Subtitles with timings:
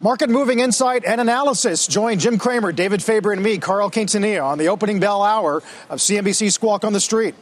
[0.00, 1.84] Market moving insight and analysis.
[1.88, 5.56] Join Jim Cramer, David Faber, and me, Carl Quintanilla, on the opening bell hour
[5.90, 7.34] of CNBC Squawk on the Street.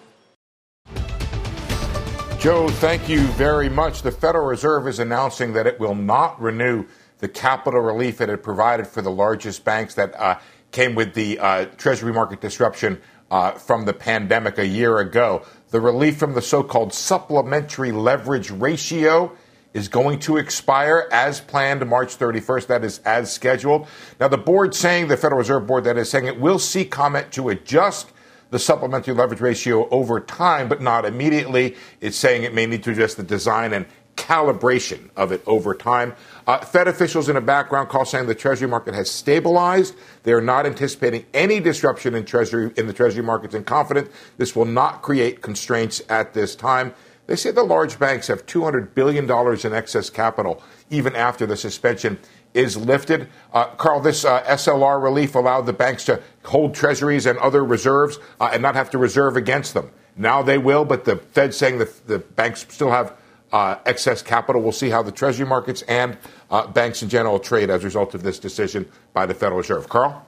[2.39, 4.01] Joe, thank you very much.
[4.01, 6.87] The Federal Reserve is announcing that it will not renew
[7.19, 10.39] the capital relief it had provided for the largest banks that uh,
[10.71, 15.45] came with the uh, Treasury market disruption uh, from the pandemic a year ago.
[15.73, 19.37] The relief from the so called supplementary leverage ratio
[19.77, 22.67] is going to expire as planned March 31st.
[22.69, 23.87] That is as scheduled.
[24.19, 27.31] Now, the board saying, the Federal Reserve Board, that is saying it will seek comment
[27.33, 28.11] to adjust
[28.49, 31.77] the supplementary leverage ratio over time, but not immediately.
[32.01, 33.85] It's saying it may need to adjust the design and
[34.17, 36.15] calibration of it over time.
[36.47, 39.95] Uh, Fed officials in a background call saying the Treasury market has stabilized.
[40.23, 44.57] They are not anticipating any disruption in Treasury in the Treasury markets and confident this
[44.57, 46.95] will not create constraints at this time.
[47.27, 49.31] They say the large banks have $200 billion
[49.65, 52.19] in excess capital even after the suspension
[52.55, 53.29] is lifted.
[53.53, 58.19] Uh, Carl, this uh, SLR relief allowed the banks to hold treasuries and other reserves
[58.41, 59.91] uh, and not have to reserve against them.
[60.17, 63.15] Now they will, but the Fed saying that the banks still have
[63.53, 64.63] uh, excess capital.
[64.63, 66.17] We'll see how the treasury markets and
[66.51, 69.89] uh, banks in general trade as a result of this decision by the Federal Reserve.
[69.89, 70.26] Carl?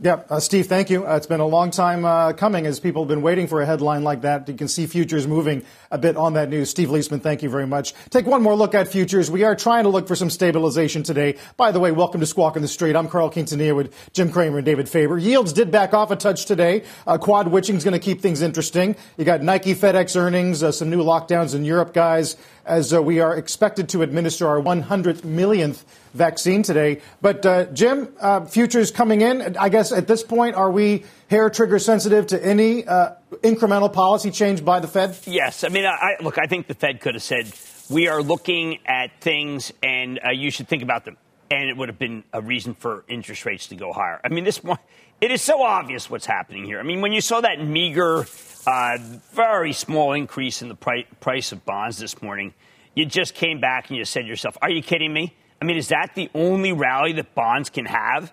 [0.00, 1.06] Yeah, uh, Steve, thank you.
[1.06, 3.66] Uh, it's been a long time uh, coming as people have been waiting for a
[3.66, 4.48] headline like that.
[4.48, 6.68] You can see futures moving a bit on that news.
[6.68, 7.94] Steve Liesman, thank you very much.
[8.10, 9.30] Take one more look at futures.
[9.30, 11.36] We are trying to look for some stabilization today.
[11.56, 12.96] By the way, welcome to Squawk on the Street.
[12.96, 15.16] I'm Carl Quintanilla with Jim Cramer and David Faber.
[15.16, 16.82] Yields did back off a touch today.
[17.06, 18.96] Uh, quad witching is going to keep things interesting.
[19.16, 23.20] You got Nike, FedEx earnings, uh, some new lockdowns in Europe, guys, as uh, we
[23.20, 27.00] are expected to administer our 100 millionth vaccine today.
[27.20, 29.56] But uh, Jim, uh, futures coming in.
[29.56, 34.30] I guess at this point, are we hair trigger sensitive to any uh, incremental policy
[34.30, 35.18] change by the Fed?
[35.26, 35.64] Yes.
[35.64, 37.52] I mean, I, look, I think the Fed could have said
[37.90, 41.16] we are looking at things, and uh, you should think about them.
[41.50, 44.20] And it would have been a reason for interest rates to go higher.
[44.24, 44.62] I mean, this
[45.20, 46.78] it is so obvious what's happening here.
[46.78, 48.26] I mean, when you saw that meager,
[48.66, 48.98] uh,
[49.32, 52.54] very small increase in the pri- price of bonds this morning,
[52.94, 55.76] you just came back and you said to yourself, "Are you kidding me?" I mean,
[55.76, 58.32] is that the only rally that bonds can have?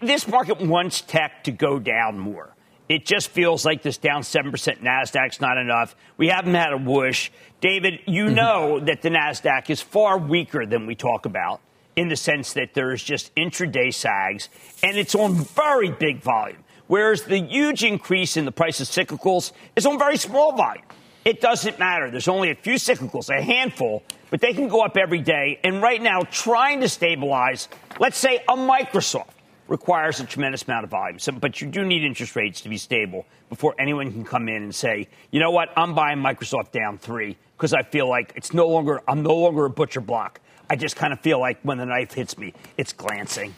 [0.00, 2.56] this market wants tech to go down more.
[2.88, 4.50] It just feels like this down 7%
[4.82, 5.94] NASDAQ's not enough.
[6.16, 7.30] We haven't had a whoosh.
[7.60, 8.34] David, you mm-hmm.
[8.34, 11.60] know that the NASDAQ is far weaker than we talk about
[11.96, 14.48] in the sense that there's just intraday sags
[14.82, 16.62] and it's on very big volume.
[16.86, 20.84] Whereas the huge increase in the price of cyclicals is on very small volume.
[21.24, 22.08] It doesn't matter.
[22.08, 25.58] There's only a few cyclicals, a handful, but they can go up every day.
[25.64, 27.68] And right now, trying to stabilize,
[27.98, 29.30] let's say a Microsoft
[29.66, 31.18] requires a tremendous amount of volume.
[31.18, 34.62] So, but you do need interest rates to be stable before anyone can come in
[34.62, 38.54] and say, you know what, I'm buying Microsoft down three because I feel like it's
[38.54, 40.40] no longer, I'm no longer a butcher block.
[40.68, 43.54] I just kind of feel like when the knife hits me, it's glancing.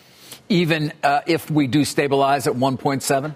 [0.49, 3.35] Even uh, if we do stabilize at 1.7?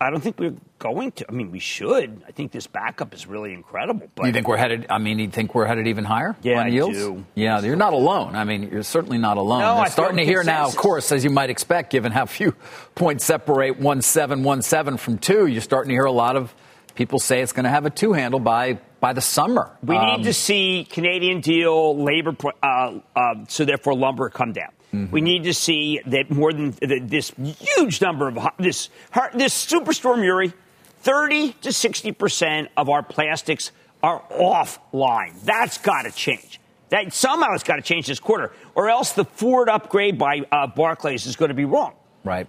[0.00, 1.26] I don't think we're going to.
[1.28, 2.22] I mean, we should.
[2.26, 4.08] I think this backup is really incredible.
[4.16, 4.86] But you think we're headed?
[4.90, 6.34] I mean, you think we're headed even higher?
[6.42, 6.98] Yeah, on yields?
[6.98, 7.24] I do.
[7.36, 8.34] Yeah, you're not alone.
[8.34, 9.60] I mean, you're certainly not alone.
[9.60, 12.52] No, They're starting to hear now, of course, as you might expect, given how few
[12.96, 15.46] points separate one seven one seven from two.
[15.46, 16.52] You're starting to hear a lot of
[16.96, 19.68] people say it's going to have a two handle by by the summer.
[19.82, 24.70] We um, need to see Canadian deal labor, uh, uh, so therefore lumber come down.
[24.94, 25.10] Mm-hmm.
[25.10, 28.90] We need to see that more than this huge number of this
[29.34, 30.52] this superstorm Uri,
[31.00, 35.40] thirty to sixty percent of our plastics are offline.
[35.42, 36.60] That's got to change.
[36.90, 40.68] That somehow it's got to change this quarter, or else the Ford upgrade by uh,
[40.68, 41.94] Barclays is going to be wrong.
[42.22, 42.46] Right.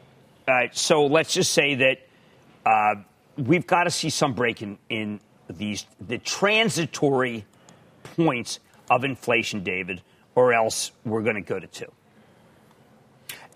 [0.47, 1.97] Uh, so let's just say that
[2.65, 3.01] uh,
[3.37, 5.19] we've got to see some break in, in
[5.49, 7.45] these the transitory
[8.03, 8.59] points
[8.89, 10.01] of inflation, David,
[10.35, 11.91] or else we're going to go to two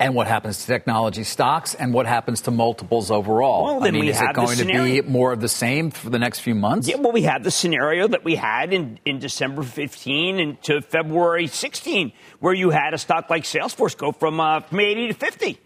[0.00, 3.64] and what happens to technology stocks and what happens to multiples overall.
[3.64, 5.90] Well, then I mean, we is have it going to be more of the same
[5.90, 6.88] for the next few months?
[6.88, 10.80] Yeah, well, we have the scenario that we had in, in December 15 and to
[10.80, 15.14] February 16, where you had a stock like Salesforce go from, uh, from 80 to
[15.14, 15.60] 50.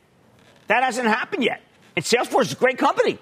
[0.69, 1.63] That hasn't happened yet.
[1.97, 3.19] And Salesforce is a great company.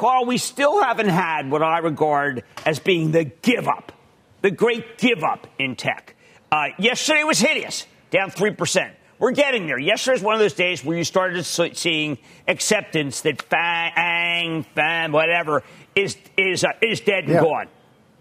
[0.00, 3.92] Carl, we still haven't had what I regard as being the give up,
[4.40, 6.16] the great give up in tech.
[6.50, 8.92] Uh, yesterday was hideous, down 3%.
[9.18, 9.78] We're getting there.
[9.78, 12.16] Yesterday was one of those days where you started seeing
[12.48, 15.62] acceptance that FANG, FANG, whatever,
[15.94, 17.42] is, is, uh, is dead and Yeah.
[17.42, 17.66] gone.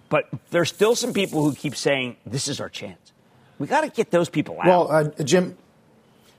[0.10, 3.14] But there's still some people who keep saying, this is our chance.
[3.58, 4.68] We got to get those people out.
[4.68, 5.58] Well, uh, Jim,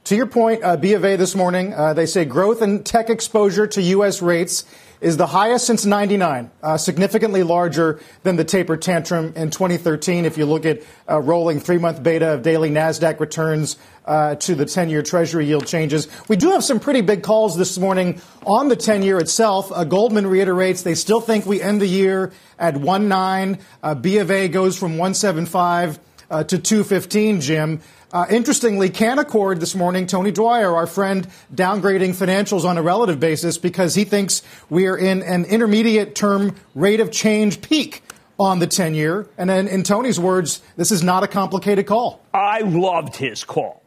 [0.04, 3.08] to your point, uh, B of A this morning, uh, they say growth and tech
[3.08, 4.20] exposure to U.S.
[4.20, 4.64] rates
[5.00, 10.24] is the highest since 99, uh, significantly larger than the taper tantrum in 2013.
[10.24, 14.54] If you look at uh, rolling three month beta of daily NASDAQ returns uh, to
[14.54, 18.20] the 10 year Treasury yield changes, we do have some pretty big calls this morning
[18.46, 19.72] on the 10 year itself.
[19.72, 23.60] Uh, Goldman reiterates they still think we end the year at 1.9.
[23.82, 25.98] Uh, B of A goes from 175
[26.30, 27.80] uh, to 215, Jim.
[28.12, 33.56] Uh, interestingly, Canaccord this morning, Tony Dwyer, our friend, downgrading financials on a relative basis
[33.56, 38.02] because he thinks we are in an intermediate term rate of change peak
[38.36, 39.28] on the 10 year.
[39.38, 42.20] And then, in Tony's words, this is not a complicated call.
[42.34, 43.80] I loved his call.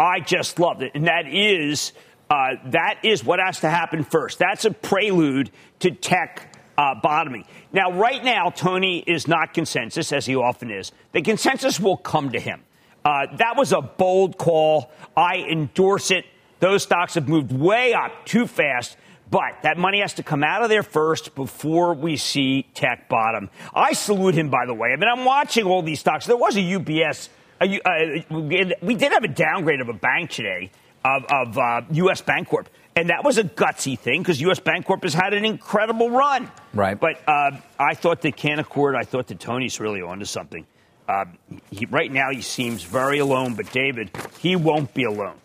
[0.00, 1.92] I just loved it, and that is
[2.30, 4.40] uh, that is what has to happen first.
[4.40, 7.44] That's a prelude to tech uh, bottoming.
[7.72, 10.90] Now, right now, Tony is not consensus as he often is.
[11.12, 12.62] The consensus will come to him.
[13.08, 14.90] Uh, that was a bold call.
[15.16, 16.26] I endorse it.
[16.60, 18.98] Those stocks have moved way up too fast.
[19.30, 23.48] But that money has to come out of there first before we see tech bottom.
[23.74, 24.90] I salute him, by the way.
[24.92, 26.26] I mean, I'm watching all these stocks.
[26.26, 27.30] There was a UBS.
[27.62, 28.36] A, uh,
[28.82, 30.70] we did have a downgrade of a bank today,
[31.02, 32.20] of, of uh, U.S.
[32.20, 32.66] Bancorp.
[32.94, 34.60] And that was a gutsy thing because U.S.
[34.60, 36.50] Bancorp has had an incredible run.
[36.74, 36.98] Right.
[36.98, 40.66] But uh, I thought that Canaccord, I thought that Tony's really onto something.
[41.08, 41.24] Uh,
[41.70, 44.10] he, right now, he seems very alone, but David,
[44.40, 45.36] he won't be alone.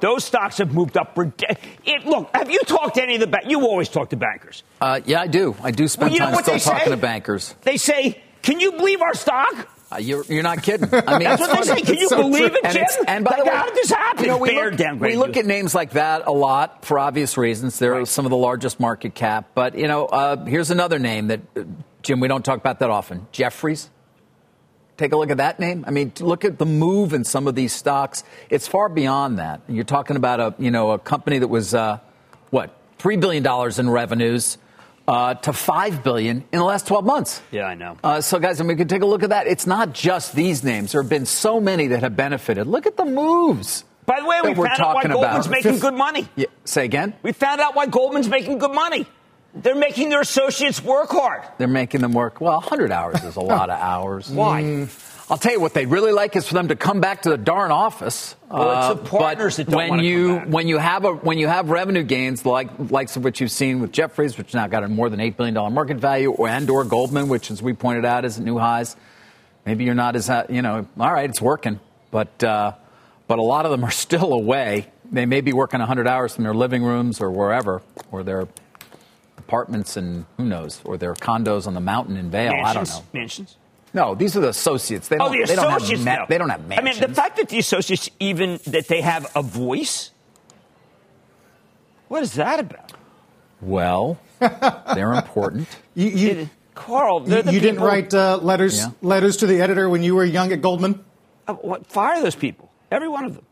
[0.00, 1.18] Those stocks have moved up.
[1.18, 3.44] It, look, have you talked to any of the bank?
[3.48, 4.62] You always talk to bankers.
[4.80, 5.54] Uh, yeah, I do.
[5.62, 6.90] I do spend Well, you know time still talking say?
[6.92, 7.54] to bankers.
[7.62, 10.88] They say, "Can you believe our stock?" Uh, you're, you're not kidding.
[10.94, 11.82] I mean, That's what they say.
[11.82, 12.60] Can you so believe true.
[12.62, 12.82] it, Jim?
[12.84, 14.24] it's, and by like, the way, how did this happen?
[14.24, 17.36] You know, we, Bear look, we look at names like that a lot for obvious
[17.36, 17.78] reasons.
[17.80, 18.06] They're Right.
[18.08, 19.50] some of the largest market cap.
[19.56, 21.62] But, you know, uh, here's another name that, uh,
[22.02, 23.90] Jim, we don't talk about that often Jefferies.
[25.00, 25.82] Take a look at that name.
[25.86, 28.22] I mean, look at the move in some of these stocks.
[28.50, 29.62] It's far beyond that.
[29.66, 32.00] You're talking about a, you know, a company that was, uh,
[32.50, 34.58] what, $3 billion in revenues
[35.08, 37.40] uh, to 5 billion in the last 12 months.
[37.50, 37.96] Yeah, I know.
[38.04, 39.46] Uh, so, guys, and we can take a look at that.
[39.46, 40.92] It's not just these names.
[40.92, 42.66] There have been so many that have benefited.
[42.66, 43.86] Look at the moves.
[44.04, 45.50] By the way, we found out why Goldman's about.
[45.50, 46.28] making Fifth- good money.
[46.36, 47.14] Yeah, say again.
[47.22, 49.06] We found out why Goldman's making good money.
[49.54, 51.42] They're making their associates work hard.
[51.58, 52.40] They're making them work.
[52.40, 54.30] Well, 100 hours is a lot of hours.
[54.30, 54.86] Why?
[55.28, 57.36] I'll tell you what they'd really like is for them to come back to the
[57.38, 58.34] darn office.
[58.50, 61.38] Well, it's Uh, the partners but that don't when you when you have a when
[61.38, 64.82] you have revenue gains like likes of what you've seen with Jefferies, which now got
[64.82, 67.74] a more than eight billion dollar market value, or and or Goldman, which as we
[67.74, 68.96] pointed out is at new highs.
[69.64, 70.86] Maybe you're not as uh, you know.
[70.98, 71.78] All right, it's working,
[72.10, 72.72] but uh,
[73.28, 74.90] but a lot of them are still away.
[75.12, 78.48] They may be working 100 hours from their living rooms or wherever, or their
[79.54, 82.52] apartments and who knows, or their condos on the mountain in Vail.
[82.64, 83.02] I don't know.
[83.12, 83.56] Mansions.
[83.92, 85.08] No, these are the associates.
[85.08, 85.26] They don't.
[85.28, 86.04] Oh, the they don't have.
[86.04, 86.26] ma- no.
[86.28, 89.42] They don't have I mean, the fact that the associates even that they have a
[89.42, 90.12] voice.
[92.06, 92.92] What is that about?
[93.60, 94.18] well,
[94.94, 95.68] they're important.
[95.94, 98.90] You, you, It- Carl, you, they're the you didn't write uh, letters Yeah.
[99.02, 101.04] letters to the editor when you were young at Goldman?
[101.48, 103.44] Uh, what, fire those people, every one of them.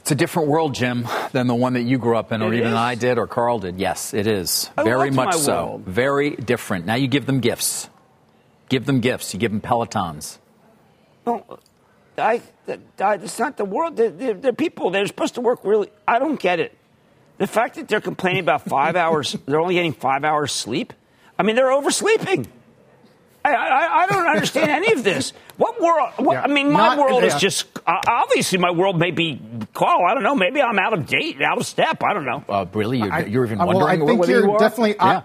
[0.00, 2.56] It's a different world, Jim, than the one that you grew up in, or It
[2.58, 2.74] even is?
[2.74, 3.78] I did, or Carl did.
[3.78, 4.70] Yes, it is.
[4.76, 5.66] I Very much so.
[5.66, 5.84] world.
[5.84, 6.86] Very different.
[6.86, 7.88] Now you give them gifts.
[8.68, 9.34] Give them gifts.
[9.34, 10.38] You give them Pelotons.
[11.26, 11.44] No,
[12.16, 12.40] I,
[12.98, 13.96] I, it's not the world.
[13.96, 14.90] They're, they're, they're people.
[14.90, 15.90] They're supposed to work really.
[16.08, 16.76] I don't get it.
[17.38, 20.92] The fact that they're complaining about five hours, they're only getting five hours sleep.
[21.38, 22.46] I mean, they're oversleeping.
[23.54, 25.32] I, I, I don't understand any of this.
[25.56, 26.10] What world?
[26.16, 26.42] What, Yeah.
[26.42, 29.40] I mean, my Not- world is just uh, obviously my world may be
[29.74, 30.04] Carl.
[30.08, 30.34] I don't know.
[30.34, 32.02] Maybe I'm out of date, out of step.
[32.02, 32.44] I don't know.
[32.48, 34.58] Uh, really, you're, I- you're even I- well, wondering I think whether you're you are?
[34.58, 35.22] definitely- I- Yeah.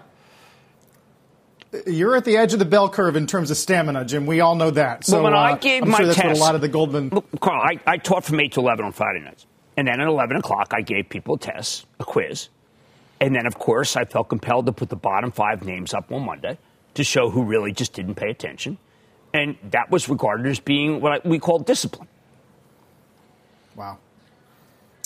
[1.86, 4.24] You're at the edge of the bell curve in terms of stamina, Jim.
[4.24, 5.04] We all know that.
[5.04, 6.60] So But when I uh, gave I'm my sure that's what test, a lot of
[6.62, 7.10] the Goldman.
[7.10, 9.44] Look, Carl, I, I taught from eight to eleven on Friday nights,
[9.76, 12.48] and then at eleven o'clock, I gave people a test, a quiz,
[13.20, 16.24] and then of course I felt compelled to put the bottom five names up on
[16.24, 16.56] Monday
[16.96, 18.78] to show who really just didn't pay attention,
[19.32, 22.08] and that was regarded as being what we call discipline.
[23.74, 23.98] Wow.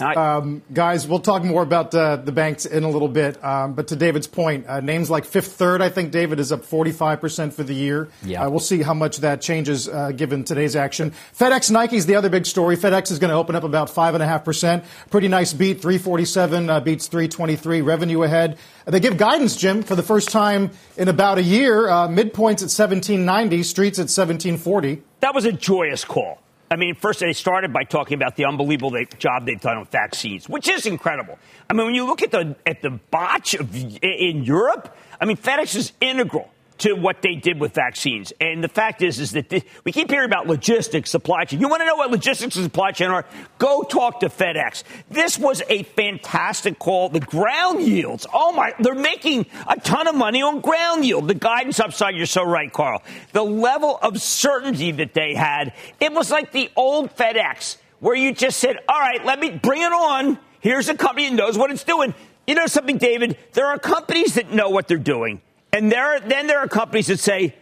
[0.00, 3.42] Um, guys, we'll talk more about uh, the banks in a little bit.
[3.45, 6.62] Um, but to David's point, uh, names like Fifth Third, I think David is up
[6.62, 8.09] 45% for the year.
[8.23, 8.45] Yeah.
[8.45, 11.12] Uh, we'll see how much that changes uh, given today's action.
[11.38, 12.76] FedEx Nike is the other big story.
[12.76, 14.85] FedEx is going to open up about 5.5%.
[15.11, 15.80] Pretty nice beat.
[15.80, 17.80] 347 uh, beats 323.
[17.80, 18.59] Revenue ahead.
[18.87, 21.88] They give guidance, Jim, for the first time in about a year.
[21.88, 25.02] Uh, midpoints at 1790, streets at 1740.
[25.21, 26.40] That was a joyous call.
[26.72, 29.88] I mean, first they started by talking about the unbelievable they, job they've done with
[29.88, 31.36] vaccines, which is incredible.
[31.68, 35.36] I mean, when you look at the at the botch of, in Europe, I mean,
[35.36, 36.48] FedEx is integral
[36.80, 38.32] to what they did with vaccines.
[38.40, 39.52] And the fact is, is that
[39.84, 41.60] we keep hearing about logistics, supply chain.
[41.60, 43.25] You want to know what logistics and supply chain are?
[43.58, 44.82] Go talk to FedEx.
[45.10, 47.08] This was a fantastic call.
[47.08, 51.28] The ground yields, oh my, they're making a ton of money on ground yield.
[51.28, 53.02] The guidance upside, you're so right, Carl.
[53.32, 58.32] The level of certainty that they had, it was like the old FedEx where you
[58.32, 60.38] just said, all right, let me bring it on.
[60.60, 62.14] Here's a company that knows what it's doing.
[62.46, 63.37] You know something, David?
[63.52, 65.40] There are companies that know what they're doing.
[65.72, 67.54] And there, then there are companies that say,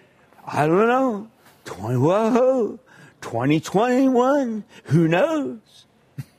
[0.47, 1.29] I don't know,
[1.67, 2.79] 20, whoa,
[3.21, 5.59] 2021, who knows?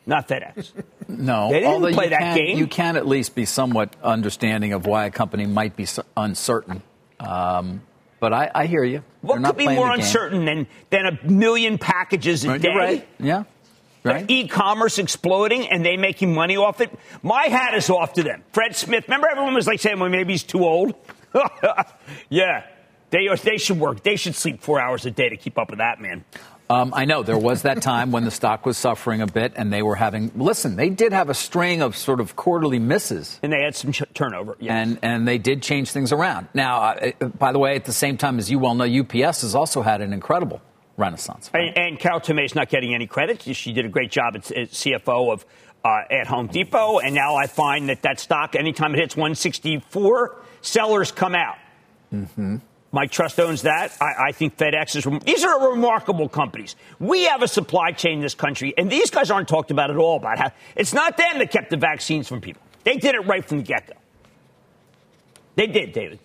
[0.05, 0.71] Not FedEx.
[1.07, 2.57] No, They didn't although play that can, game.
[2.57, 5.85] You can at least be somewhat understanding of why a company might be
[6.17, 6.81] uncertain.
[7.19, 7.81] Um,
[8.19, 9.03] but I, I hear you.
[9.21, 12.75] What They're not could be more uncertain than, than a million packages a Right, day?
[12.75, 13.07] Right.
[13.19, 13.43] Yeah.
[14.03, 14.25] Right.
[14.29, 16.89] E-commerce exploding and they making money off it.
[17.21, 18.43] My hat is off to them.
[18.53, 19.03] Fred Smith.
[19.07, 20.95] Remember, everyone was like saying, "Well, maybe he's too old."
[22.29, 22.65] yeah,
[23.09, 24.03] they they should work.
[24.03, 26.25] They should sleep four hours a day to keep up with that man.
[26.71, 29.73] Um, I know there was that time when the stock was suffering a bit, and
[29.73, 30.31] they were having.
[30.35, 33.91] Listen, they did have a string of sort of quarterly misses, And they had some
[33.91, 34.55] ch- turnover.
[34.59, 34.71] Yes.
[34.71, 36.47] and and they did change things around.
[36.53, 39.55] Now, uh, by the way, at the same time, as you well know, UPS has
[39.55, 40.61] also had an incredible
[40.95, 41.49] renaissance.
[41.53, 41.69] right?
[41.69, 43.41] And, and Carol Tomé is not getting any credit.
[43.41, 45.45] She did a great job as, as CFO of
[45.83, 50.35] uh, at Home Depot, and now I find that that stock, anytime it hits 164,
[50.61, 51.57] sellers come out.
[52.13, 52.57] Mm-hmm.
[52.91, 53.95] Mike Trust owns that.
[54.01, 55.23] I, I think FedEx is.
[55.23, 56.75] These are remarkable companies.
[56.99, 59.97] We have a supply chain in this country, and these guys aren't talked about at
[59.97, 60.17] all.
[60.17, 62.61] About how it's not them that kept the vaccines from people.
[62.83, 63.93] They did it right from the get go.
[65.55, 66.19] They did, David.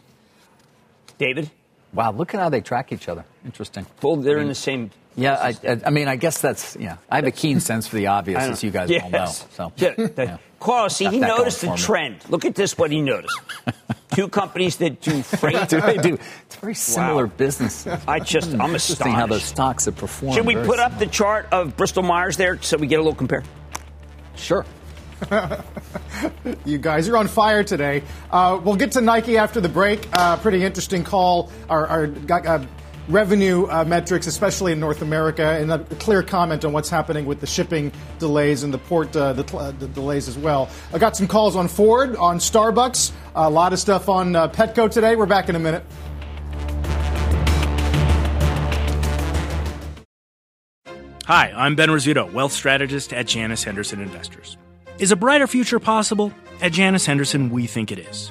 [1.19, 1.51] David.
[1.93, 3.25] Wow, look at how they track each other.
[3.45, 3.87] Interesting.
[4.03, 4.91] Well, they're in the same.
[5.17, 6.97] Yeah, I, I, I mean, I guess that's yeah.
[7.11, 9.03] I have a keen sense for the obvious, as you guys yes.
[9.05, 9.27] all know.
[9.27, 10.39] So, Yeah, yeah.
[10.61, 11.79] Carl, see, he noticed the for me.
[11.79, 12.31] trend.
[12.31, 13.39] Look at this, what he noticed.
[14.15, 15.69] Two companies that do freight.
[15.69, 16.17] do they do?
[16.47, 17.33] It's very similar Wow.
[17.37, 18.01] businesses.
[18.09, 20.37] I just, I'm Interesting how those stocks have performed.
[20.37, 23.03] Should we Very put up the chart of Bristol Myers there so we get a
[23.03, 23.43] little compare?
[24.37, 24.65] Sure.
[26.65, 28.03] You guys you're on fire today.
[28.31, 30.07] Uh, we'll get to Nike after the break.
[30.13, 31.51] Uh, pretty interesting call.
[31.69, 32.65] Our, our uh,
[33.09, 37.41] revenue uh, metrics, especially in North America, and a clear comment on what's happening with
[37.41, 40.69] the shipping delays and the port uh, the, uh, the delays as well.
[40.93, 44.91] I got some calls on Ford, on Starbucks, a lot of stuff on uh, Petco
[44.91, 45.17] today.
[45.17, 45.85] We're back in a minute.
[51.27, 54.59] Hi, I'm Ben Rizzuto, wealth strategist at Janus Henderson Investors.
[54.99, 56.33] Is a brighter future possible?
[56.61, 58.31] At Janus Henderson, we think it is.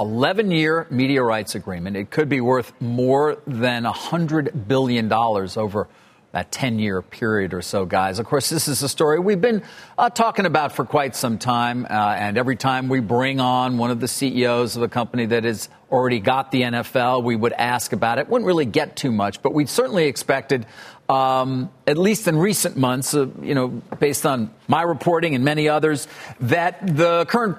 [0.00, 1.96] 11 year media rights agreement.
[1.96, 5.88] It could be worth more than $100 billion over
[6.34, 8.18] that 10 year period or so, guys.
[8.18, 9.62] Of course, this is a story we've been
[9.96, 11.86] uh, talking about for quite some time.
[11.88, 15.44] Uh, and every time we bring on one of the CEOs of a company that
[15.44, 18.28] has already got the NFL, we would ask about it.
[18.28, 20.66] Wouldn't really get too much, but we certainly expected.
[21.08, 23.68] Um, at least in recent months, uh, you know,
[24.00, 26.08] based on my reporting and many others,
[26.40, 27.58] that the current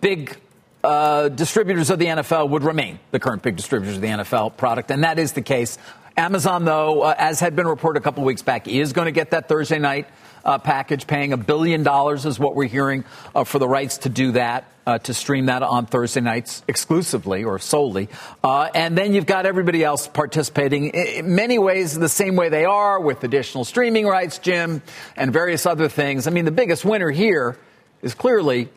[0.00, 0.38] big
[0.84, 4.90] uh, distributors of the NFL would remain the current big distributors of the NFL product,
[4.90, 5.78] and that is the case.
[6.16, 9.30] Amazon, though, uh, as had been reported a couple weeks back, is going to get
[9.30, 10.06] that Thursday night
[10.44, 14.08] uh, package, paying a billion dollars is what we're hearing uh, for the rights to
[14.08, 14.64] do that.
[14.84, 18.08] Uh, to stream that on Thursday nights exclusively or solely.
[18.42, 22.64] Uh, and then you've got everybody else participating in many ways the same way they
[22.64, 24.82] are with additional streaming rights, Jim,
[25.16, 26.26] and various other things.
[26.26, 27.56] I mean, the biggest winner here
[28.02, 28.70] is clearly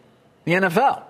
[0.44, 1.02] the NFL.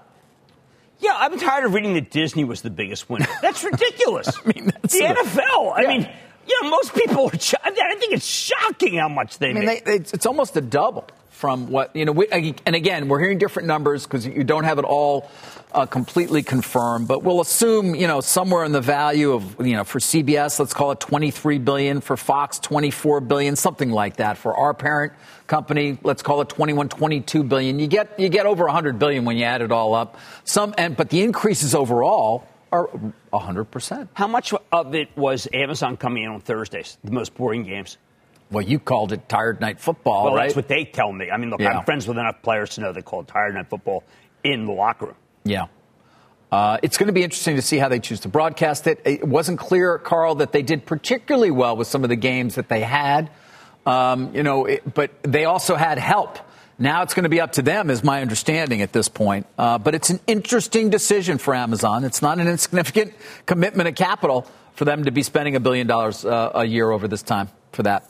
[0.99, 3.27] Yeah, I'm tired of reading that Disney was the biggest winner.
[3.41, 4.27] That's ridiculous.
[4.37, 5.73] I mean, that's the a- NFL.
[5.77, 5.87] I Yeah.
[5.89, 6.09] mean,
[6.47, 7.37] you know, most people are.
[7.37, 9.85] Ch- I think it's shocking how much they I mean, make.
[9.85, 12.13] they, it's, it's almost a double from what you know.
[12.13, 15.29] We, and again, we're hearing different numbers because you don't have it all
[15.73, 17.07] uh, completely confirmed.
[17.07, 20.73] But we'll assume you know somewhere in the value of you know for CBS, let's
[20.73, 24.37] call it 23 billion for Fox, 24 billion, something like that.
[24.37, 25.13] For our parent
[25.47, 27.79] company, let's call it 21, 22 billion.
[27.79, 30.17] You get you get over 100 billion when you add it all up.
[30.45, 34.09] Some and but the increases overall are 100 percent.
[34.13, 37.97] how much of it was Amazon coming in on Thursdays, the most boring games?
[38.51, 40.43] Well, you called it tired night football, Well, right?
[40.43, 41.31] that's what they tell me.
[41.31, 41.79] I mean, look, Yeah.
[41.79, 44.03] I'm friends with enough players to know they call it tired night football
[44.43, 45.15] in the locker room.
[45.43, 45.65] Yeah.
[46.51, 49.01] Uh, it's going to be interesting to see how they choose to broadcast it.
[49.03, 52.69] It wasn't clear, Carl, that they did particularly well with some of the games that
[52.69, 53.29] they had.
[53.85, 56.37] Um, you know, it, but they also had help.
[56.77, 59.47] Now it's going to be up to them, is my understanding at this point.
[59.57, 62.03] Uh, but it's an interesting decision for Amazon.
[62.03, 63.13] It's not an insignificant
[63.45, 67.07] commitment of capital for them to be spending a billion dollars uh, a year over
[67.07, 68.09] this time for that.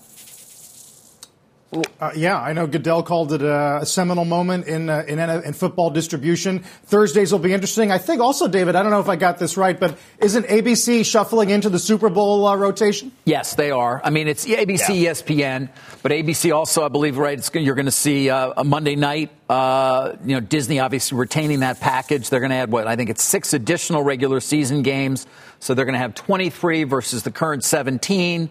[1.74, 5.54] Uh, yeah, I know Goodell called it a, a seminal moment in, uh, in in
[5.54, 6.60] football distribution.
[6.60, 7.92] Thursdays will be interesting.
[7.92, 11.06] I think also, David, I don't know if I got this right, but isn't ABC
[11.06, 13.12] shuffling into the Super Bowl uh, rotation?
[13.26, 14.00] Yes, they are.
[14.04, 15.12] I mean, it's ABC, Yeah.
[15.12, 15.70] ESPN,
[16.02, 17.38] but ABC also, I believe, right?
[17.38, 19.32] It's, you're going to see uh, a Monday night.
[19.50, 22.30] Uh, you know, Disney obviously retaining that package.
[22.30, 25.28] They're going to add what I think it's six additional regular season games,
[25.60, 28.50] so they're going to have 23 versus the current 17.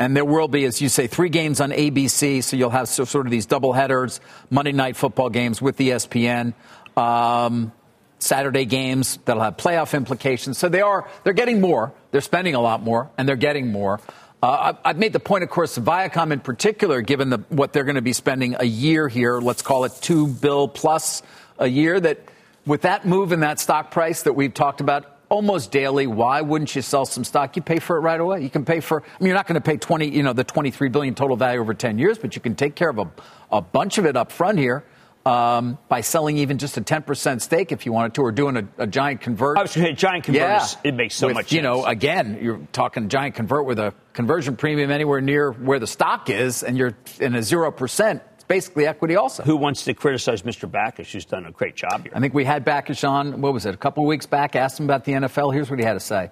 [0.00, 3.04] And there will be, as you say, three games on ABC, so you'll have so,
[3.04, 6.54] sort of these double headers, Monday night football games with ESPN.
[6.96, 7.70] Um,
[8.18, 10.56] Saturday games that'll have playoff implications.
[10.56, 11.92] So they are they're getting more.
[12.12, 14.00] They're spending a lot more, and they're getting more.
[14.42, 17.96] Uh, I've made the point, of course, Viacom in particular, given the, what they're going
[17.96, 19.38] to be spending a year here.
[19.38, 21.22] Let's call it two bill plus
[21.58, 22.00] a year.
[22.00, 22.24] That
[22.64, 26.76] with that move in that stock price that we've talked about almost daily, why wouldn't
[26.76, 27.56] you sell some stock?
[27.56, 28.42] You pay for it right away.
[28.42, 29.02] You can pay for.
[29.02, 31.36] I mean, you're not going to pay twenty, you know, the twenty three billion total
[31.36, 33.10] value over ten years, but you can take care of a,
[33.50, 34.84] a bunch of it up front here
[35.26, 38.66] um, by selling even just a 10% stake if you wanted to, or doing a,
[38.78, 39.58] a giant convert.
[39.58, 40.76] I was going to say giant converters.
[40.82, 41.64] It makes so With, much You sense.
[41.64, 46.30] know, again, you're talking giant convert with a conversion premium anywhere near where the stock
[46.30, 48.20] is, and you're in a 0%.
[48.50, 49.44] Basically equity also.
[49.44, 50.68] Who wants to criticize Mr.
[50.68, 52.10] Bakish, who's done a great job here?
[52.12, 54.80] I think we had Bakish on, what was it, a couple of weeks back, asked
[54.80, 55.54] him about the NFL.
[55.54, 56.30] Here's what he had to say.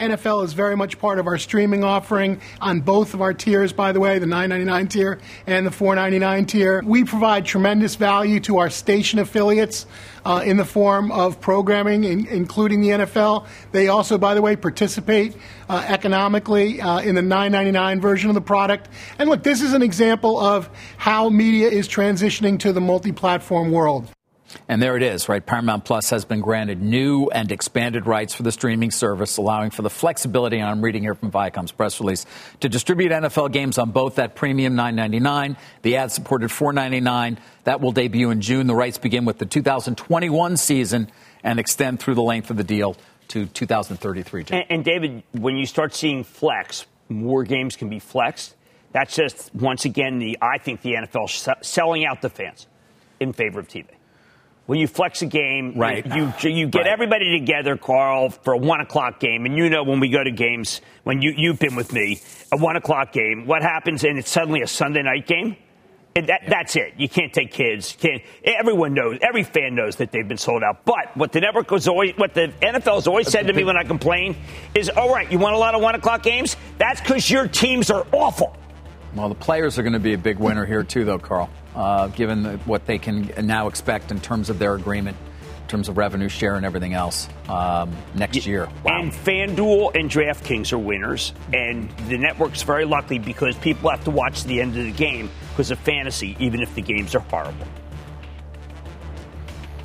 [0.00, 3.92] NFL is very much part of our streaming offering on both of our tiers, by
[3.92, 6.82] the way, the $9.99 tier and the $4.99 tier.
[6.84, 9.86] We provide tremendous value to our station affiliates
[10.24, 13.46] uh, in the form of programming, in, including the NFL.
[13.72, 15.36] They also, by the way, participate
[15.68, 18.88] uh, economically uh, in the $9.99 version of the product.
[19.18, 23.70] And look, this is an example of how media is transitioning to the multi platform
[23.70, 24.08] world.
[24.68, 25.44] And there it is, right?
[25.44, 29.82] Paramount Plus has been granted new and expanded rights for the streaming service, allowing for
[29.82, 32.26] the flexibility, and I'm reading here from Viacom's press release,
[32.60, 37.38] to distribute NFL games on both that premium $9.99, the ad supported $4.99.
[37.64, 38.66] That will debut in June.
[38.66, 41.10] The rights begin with the 2021 season
[41.44, 42.96] and extend through the length of the deal
[43.28, 44.46] to 2033.
[44.50, 48.54] And, and David, when you start seeing flex, more games can be flexed.
[48.92, 52.66] That's just once again the I think the NFL se- selling out the fans
[53.20, 53.86] in favor of TV.
[54.70, 56.06] When you flex a game, Right.
[56.06, 56.86] You you get Right.
[56.86, 60.30] everybody together, Carl, for a one o'clock game, and you know when we go to
[60.30, 62.20] games, when you you've been with me,
[62.52, 64.04] a one o'clock game, what happens?
[64.04, 65.56] And it's suddenly a Sunday night game.
[66.14, 66.94] And that, That's it.
[66.98, 67.96] You can't take kids.
[68.00, 69.18] Can't, everyone knows.
[69.22, 70.84] Every fan knows that they've been sold out.
[70.84, 73.76] But what the network was always, what the NFL has always said to me when
[73.76, 74.36] I complain
[74.76, 76.56] is, "All right, you want a lot of one o'clock games?
[76.78, 78.56] That's because your teams are awful."
[79.16, 82.08] Well, the players are going to be a big winner here, too, though, Carl, uh,
[82.08, 85.16] given the, what they can now expect in terms of their agreement,
[85.62, 88.68] in terms of revenue share and everything else um, next year.
[88.84, 89.00] Wow.
[89.00, 94.10] And FanDuel and DraftKings are winners, and the network's very lucky because people have to
[94.10, 97.66] watch the end of the game because of fantasy, even if the games are horrible.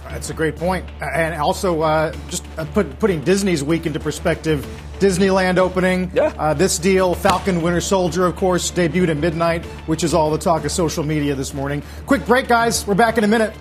[0.09, 0.85] That's a great point.
[1.01, 4.65] And also, uh, just uh, put, putting Disney's week into perspective,
[4.99, 6.11] Disneyland opening.
[6.13, 6.33] Yeah.
[6.37, 10.37] Uh, this deal, Falcon Winter Soldier, of course, debuted at midnight, which is all the
[10.37, 11.83] talk of social media this morning.
[12.05, 12.85] Quick break, guys.
[12.87, 13.53] We're back in a minute.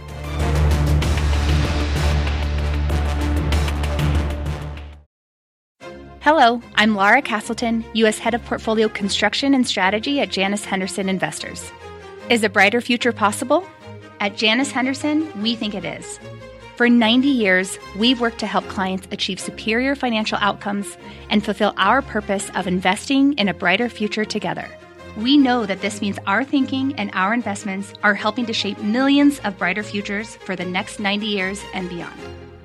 [6.24, 8.18] Hello, I'm Laura Castleton, U.S.
[8.18, 11.70] Head of Portfolio Construction and Strategy at Janus Henderson Investors.
[12.30, 13.62] Is a brighter future possible?
[14.20, 16.18] At Janus Henderson, we think it is.
[16.76, 20.96] For 90 years, we've worked to help clients achieve superior financial outcomes
[21.30, 24.68] and fulfill our purpose of investing in a brighter future together.
[25.16, 29.38] We know that this means our thinking and our investments are helping to shape millions
[29.44, 32.18] of brighter futures for the next 90 years and beyond.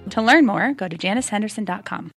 [0.09, 2.09] To learn more, go to janushenderson.com.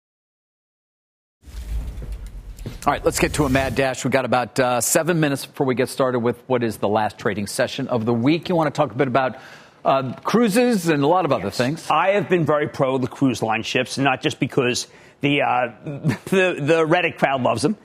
[2.84, 4.06] All right, let's get to a mad dash.
[4.06, 7.20] We've got about uh, seven minutes before we get started with what is the last
[7.20, 8.48] trading session of the week.
[8.48, 9.36] You want to talk a bit about
[9.84, 11.58] uh, cruises and a lot of other yes.
[11.58, 11.90] things.
[11.90, 14.88] I have been very pro the cruise line ships, not just because
[15.22, 17.78] the uh, the, the Reddit crowd loves them.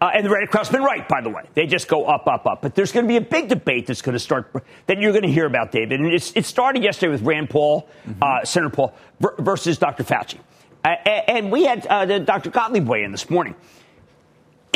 [0.00, 1.42] Uh, and the Reddit crowd's been right, by the way.
[1.54, 2.60] They just go up, up, up.
[2.60, 4.52] But there's going to be a big debate that's going to start
[4.86, 6.00] that you're going to hear about, David.
[6.00, 8.22] And it started yesterday with Rand Paul, mm-hmm.
[8.22, 8.94] uh, Senator Paul,
[9.38, 10.04] versus Dr.
[10.04, 10.38] Fauci.
[10.84, 12.50] Uh, and we had uh, Dr.
[12.50, 13.54] Gottlieb weigh in this morning.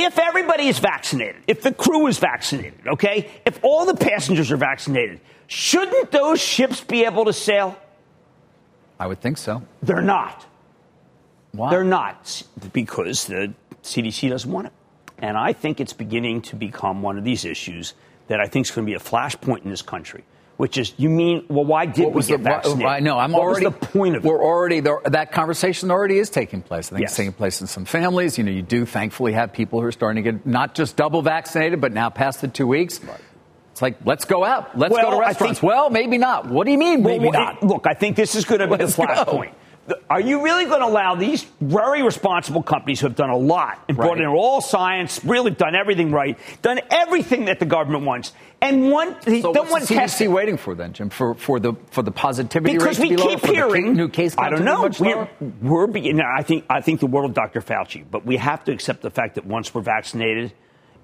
[0.00, 4.56] If everybody is vaccinated, if the crew is vaccinated, okay, if all the passengers are
[4.56, 7.76] vaccinated, Shouldn't those ships be able to sail?
[9.00, 9.62] I would think so.
[9.82, 10.46] They're not.
[11.52, 11.70] Why?
[11.70, 14.72] They're not because the CDC doesn't want it.
[15.16, 17.94] And I think it's beginning to become one of these issues
[18.28, 20.22] that I think is going to be a flashpoint in this country.
[20.58, 22.84] Which is, you mean, well, why did what we get the, vaccinated?
[22.84, 23.16] I know.
[23.16, 23.66] I'm what already.
[23.66, 24.44] Was the point of we're it?
[24.44, 26.88] already that conversation already is taking place.
[26.88, 27.10] I think yes.
[27.12, 28.38] it's taking place in some families.
[28.38, 31.22] You know, you do thankfully have people who are starting to get not just double
[31.22, 33.00] vaccinated, but now past the two weeks.
[33.04, 33.20] Right.
[33.70, 34.76] It's like, let's go out.
[34.76, 35.60] Let's well, go to restaurants.
[35.60, 36.48] Think, well, maybe not.
[36.48, 37.62] What do you mean, maybe well, not?
[37.62, 39.52] look, I think this is going to be the flashpoint.
[40.10, 43.82] Are you really going to allow these very responsible companies who have done a lot
[43.88, 44.04] and right.
[44.04, 48.90] brought in all science, really done everything right, done everything that the government wants, and
[48.90, 52.76] one so don't want CDC waiting for then, Jim, for, for the for the positivity
[52.76, 54.36] because we be keep lower, hearing new case.
[54.36, 54.90] I don't know.
[54.98, 55.28] We're,
[55.60, 56.22] we're beginning.
[56.22, 57.60] I think I think the world of Dr.
[57.60, 60.52] Fauci, but we have to accept the fact that once we're vaccinated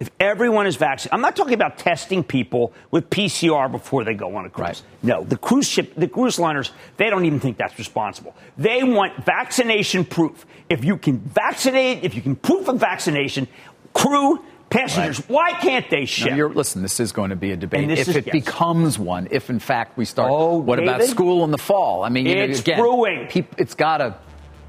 [0.01, 4.35] if everyone is vaccinated, I'm not talking about testing people with PCR before they go
[4.37, 4.67] on a cruise.
[4.67, 4.83] Right.
[5.03, 8.35] No, the cruise ship, the cruise liners, they don't even think that's responsible.
[8.59, 10.47] They want vaccination proof.
[10.69, 13.47] If you can vaccinate, if you can proof of vaccination,
[13.93, 15.31] crew, passengers, right.
[15.31, 16.37] why can't they ship?
[16.37, 17.91] No, listen, this is going to be a debate.
[17.91, 18.33] If is, it yes.
[18.33, 22.03] becomes one, if in fact we start, oh, what David, about school in the fall?
[22.03, 23.47] I mean, it's know, again, brewing.
[23.59, 24.17] it's got to.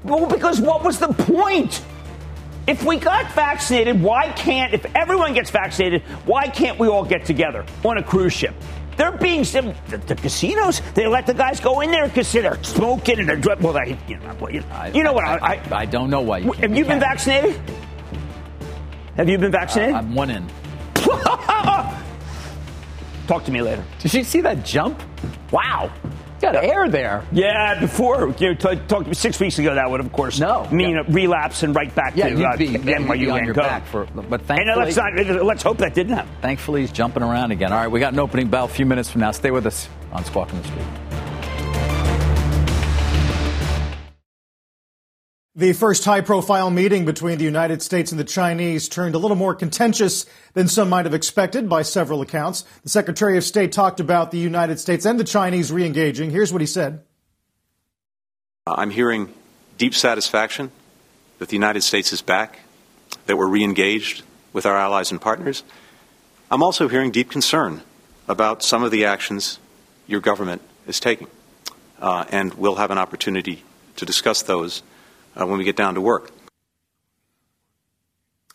[0.04, 1.82] Well, because what was the point?
[2.66, 7.24] If we got vaccinated, why can't, if everyone gets vaccinated, why can't we all get
[7.24, 8.56] together on a cruise ship?
[8.96, 9.74] They're being the,
[10.06, 10.80] the, casinos.
[10.94, 13.56] They let the guys go in there because they're smoking and they're.
[13.58, 15.24] Well, they, you know, you, I, you know what?
[15.24, 16.38] I, I, I, don't know why.
[16.38, 17.60] You have you been vaccinated?
[19.16, 19.94] Have you been vaccinated?
[19.94, 20.46] Uh, I'm one in.
[23.26, 23.84] Talk to me later.
[23.98, 25.02] Did you see that jump?
[25.52, 25.92] Wow
[26.40, 27.24] got air there.
[27.32, 30.96] Yeah, before you know, t- talk, six weeks ago, that would of course no mean
[30.96, 31.00] yeah.
[31.00, 33.62] a relapse and right back yeah, to uh, be, NYU on your go.
[33.62, 36.30] back for, but thankfully, and let's not, let's hope that didn't happen.
[36.40, 37.72] Thankfully, he's jumping around again.
[37.72, 39.30] All right, we got an opening bell a few minutes from now.
[39.30, 41.35] Stay with us on Squawk on the Street.
[45.58, 49.38] The first high profile meeting between the United States and the Chinese turned a little
[49.38, 52.66] more contentious than some might have expected by several accounts.
[52.82, 56.30] The Secretary of State talked about the United States and the Chinese re engaging.
[56.30, 57.02] Here's what he said
[58.66, 59.32] I'm hearing
[59.78, 60.72] deep satisfaction
[61.38, 62.58] that the United States is back,
[63.24, 65.62] that we're re engaged with our allies and partners.
[66.50, 67.80] I'm also hearing deep concern
[68.28, 69.58] about some of the actions
[70.06, 71.28] your government is taking.
[71.98, 73.64] Uh, and we'll have an opportunity
[73.96, 74.82] to discuss those
[75.36, 76.30] uh, when we get down to work.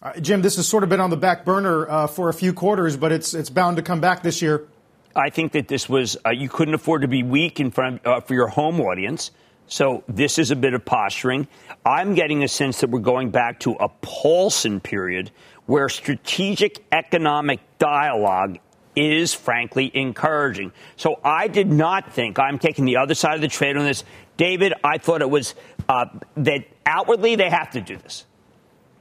[0.01, 2.53] Uh, Jim, this has sort of been on the back burner uh, for a few
[2.53, 4.67] quarters, but it's it's bound to come back this year.
[5.15, 8.21] I think that this was uh, you couldn't afford to be weak in front uh,
[8.21, 9.31] for your home audience.
[9.67, 11.47] So this is a bit of posturing.
[11.85, 15.31] I'm getting a sense that we're going back to a Paulson period
[15.65, 18.57] where strategic economic dialogue
[18.95, 20.73] is frankly encouraging.
[20.97, 24.03] So I did not think I'm taking the other side of the trade on this.
[24.41, 25.53] David, I thought it was
[25.87, 26.05] uh,
[26.37, 28.25] that outwardly they have to do this.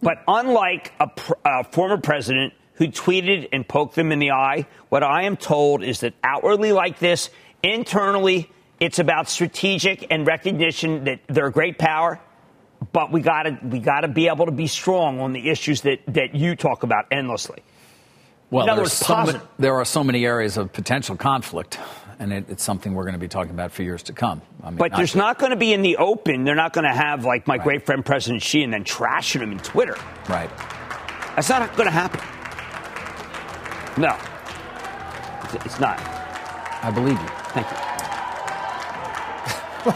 [0.03, 4.67] But unlike a, pr- a former president who tweeted and poked them in the eye,
[4.91, 7.31] what I am told is that outwardly like this,
[7.63, 8.51] internally,
[8.81, 12.21] it's about strategic and recognition that they're a great power,
[12.93, 16.35] but we gotta we gotta be able to be strong on the issues that, that
[16.35, 17.63] you talk about endlessly.
[18.51, 21.79] Well, words, so there are so many areas of potential conflict,
[22.21, 24.43] and it, it's something we're going to be talking about for years to come.
[24.63, 26.45] I mean, but there's not going to be in the open.
[26.45, 27.65] They're not going to have like my right.
[27.65, 29.97] great friend President Xi and then trashing him in Twitter.
[30.29, 30.51] Right.
[31.35, 32.21] That's not going to happen.
[34.01, 34.17] No,
[35.65, 35.99] it's not.
[36.83, 37.29] I believe you.
[37.55, 37.77] Thank you.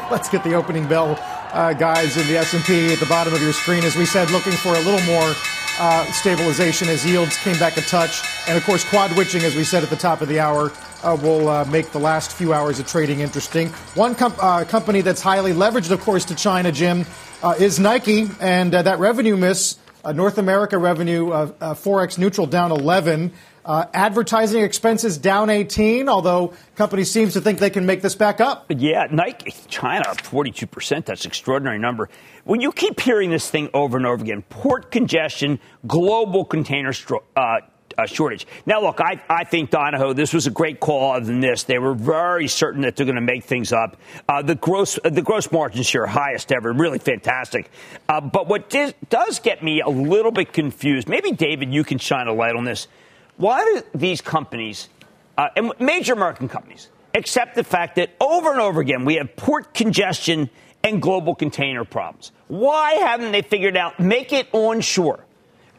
[0.10, 1.18] Let's get the opening bell
[1.52, 3.84] uh, guys in the S&P at the bottom of your screen.
[3.84, 5.34] As we said, looking for a little more
[5.78, 8.22] uh, stabilization as yields came back a touch.
[8.48, 10.72] And of course, quad witching, as we said at the top of the hour,
[11.04, 13.68] uh, will uh, make the last few hours of trading interesting.
[13.94, 17.06] One com- uh, company that's highly leveraged, of course, to China, Jim,
[17.42, 18.28] uh, is Nike.
[18.40, 19.76] And that revenue miss,
[20.14, 23.32] North America revenue, Forex neutral down 11.
[23.64, 28.38] Uh, advertising expenses down 18, although company seems to think they can make this back
[28.38, 28.66] up.
[28.68, 31.06] Yeah, Nike, China, 42%.
[31.06, 32.10] That's extraordinary number.
[32.44, 37.22] When you keep hearing this thing over and over again, port congestion, global container stro-
[37.34, 37.60] uh,
[37.96, 38.46] uh, shortage.
[38.66, 41.64] Now, look, I, I think Donahoe, this was a great call than this.
[41.64, 43.96] They were very certain that they're going to make things up.
[44.28, 47.70] Uh, the gross the gross margins here, highest ever, really fantastic.
[48.08, 52.26] Uh, but what does get me a little bit confused, maybe David, you can shine
[52.26, 52.88] a light on this.
[53.36, 54.88] Why do these companies,
[55.36, 59.34] uh, and major American companies, accept the fact that over and over again we have
[59.36, 60.50] port congestion
[60.82, 62.32] and global container problems?
[62.48, 65.23] Why haven't they figured out make it onshore?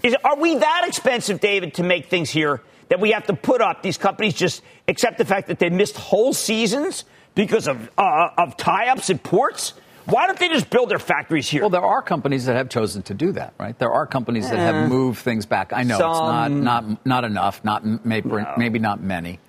[0.05, 3.59] Is, are we that expensive, David, to make things here that we have to put
[3.59, 3.81] up?
[3.81, 8.55] These companies just accept the fact that they missed whole seasons because of, uh, of
[8.55, 9.73] tie ups at ports?
[10.05, 11.61] Why don't they just build their factories here?
[11.61, 13.77] Well, there are companies that have chosen to do that, right?
[13.79, 14.87] There are companies that have eh.
[14.87, 15.73] moved things back.
[15.73, 18.53] I know Some, it's not not not enough, not maybe, no.
[18.55, 19.39] maybe not many,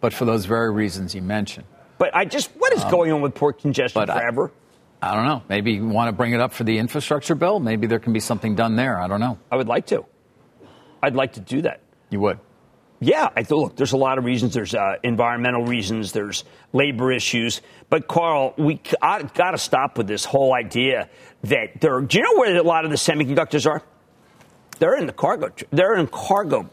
[0.00, 1.66] but for those very reasons you mentioned.
[1.98, 4.52] But I just what is um, going on with port congestion forever?
[4.54, 4.63] I,
[5.04, 5.42] I don't know.
[5.48, 7.60] Maybe you want to bring it up for the infrastructure bill.
[7.60, 8.98] Maybe there can be something done there.
[8.98, 9.38] I don't know.
[9.52, 10.06] I would like to.
[11.02, 11.80] I'd like to do that.
[12.08, 12.38] You would.
[13.00, 13.76] Yeah, I th- look.
[13.76, 14.54] There's a lot of reasons.
[14.54, 16.12] There's uh, environmental reasons.
[16.12, 17.60] There's labor issues.
[17.90, 21.10] But Carl, we got to stop with this whole idea
[21.42, 22.00] that there.
[22.00, 23.82] Do you know where a lot of the semiconductors are?
[24.78, 25.52] They're in the cargo.
[25.70, 26.70] They're in cargo,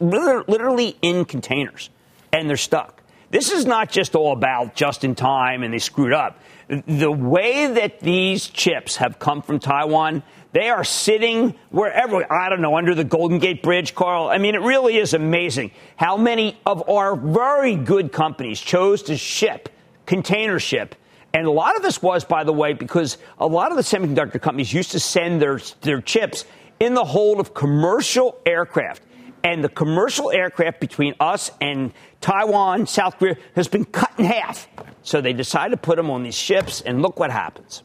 [0.00, 1.88] literally in containers,
[2.30, 3.02] and they're stuck.
[3.30, 6.38] This is not just all about just in time and they screwed up.
[6.86, 12.60] The way that these chips have come from Taiwan they are sitting wherever, I don't
[12.60, 14.28] know, under the Golden Gate Bridge, Carl.
[14.28, 19.16] I mean, it really is amazing how many of our very good companies chose to
[19.16, 19.68] ship,
[20.06, 20.96] container ship.
[21.32, 24.42] And a lot of this was, by the way, because a lot of the semiconductor
[24.42, 26.44] companies used to send their, their chips
[26.80, 29.02] in the hold of commercial aircraft.
[29.42, 34.68] And the commercial aircraft between us and Taiwan, South Korea, has been cut in half.
[35.02, 37.82] So they decided to put them on these ships, and look what happens.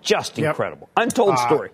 [0.00, 0.50] Just yep.
[0.50, 0.88] incredible.
[0.96, 1.70] Untold uh, story.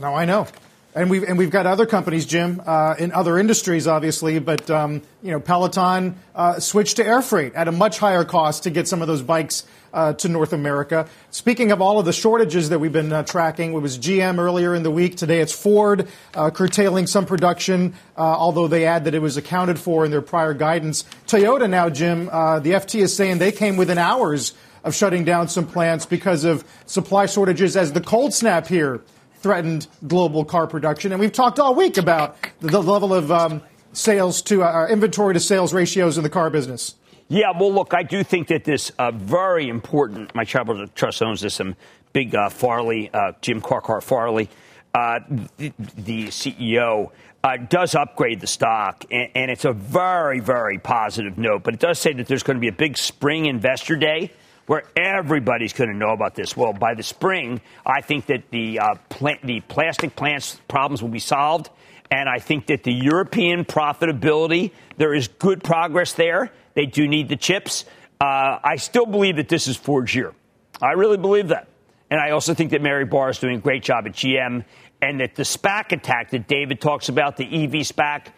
[0.00, 0.48] No, I know.
[0.96, 5.02] And we've, and we've got other companies, Jim, uh, in other industries, obviously, but, um,
[5.22, 8.88] you know, Peloton uh, switched to air freight at a much higher cost to get
[8.88, 9.64] some of those bikes
[9.96, 11.08] uh, to North America.
[11.30, 14.74] Speaking of all of the shortages that we've been uh, tracking, it was GM earlier
[14.74, 15.16] in the week.
[15.16, 19.78] Today it's Ford uh, curtailing some production, uh, although they add that it was accounted
[19.78, 21.04] for in their prior guidance.
[21.26, 24.52] Toyota now, Jim, uh, the FT is saying they came within hours
[24.84, 29.00] of shutting down some plants because of supply shortages as the cold snap here
[29.36, 31.10] threatened global car production.
[31.10, 33.62] And we've talked all week about the level of um,
[33.94, 36.94] sales to uh, inventory to sales ratios in the car business.
[37.28, 40.32] Yeah, well, look, I do think that this uh, very important.
[40.34, 41.54] My Travel Trust owns this.
[41.54, 41.74] Some
[42.12, 44.48] big uh, Farley, uh, Jim Carcar Farley,
[44.94, 45.20] uh,
[45.56, 47.10] the, the, CEO.
[47.42, 51.62] Uh, does upgrade the stock, and, and it's a very, very positive note.
[51.62, 54.32] But it does say that there's going to be a big spring investor day
[54.66, 56.56] where everybody's going to know about this.
[56.56, 61.08] Well, by the spring, I think that the uh, plant, the plastic plants problems will
[61.08, 61.70] be solved,
[62.10, 66.50] and I think that the European profitability there is good progress there.
[66.74, 67.84] They do need the chips.
[68.20, 70.32] Uh, I still believe that this is Ford's year.
[70.80, 71.68] I really believe that,
[72.10, 74.64] and I also think that Mary Barra is doing a great job at GM,
[75.02, 78.28] and that the SPAC attack that David talks about, the EV SPAC,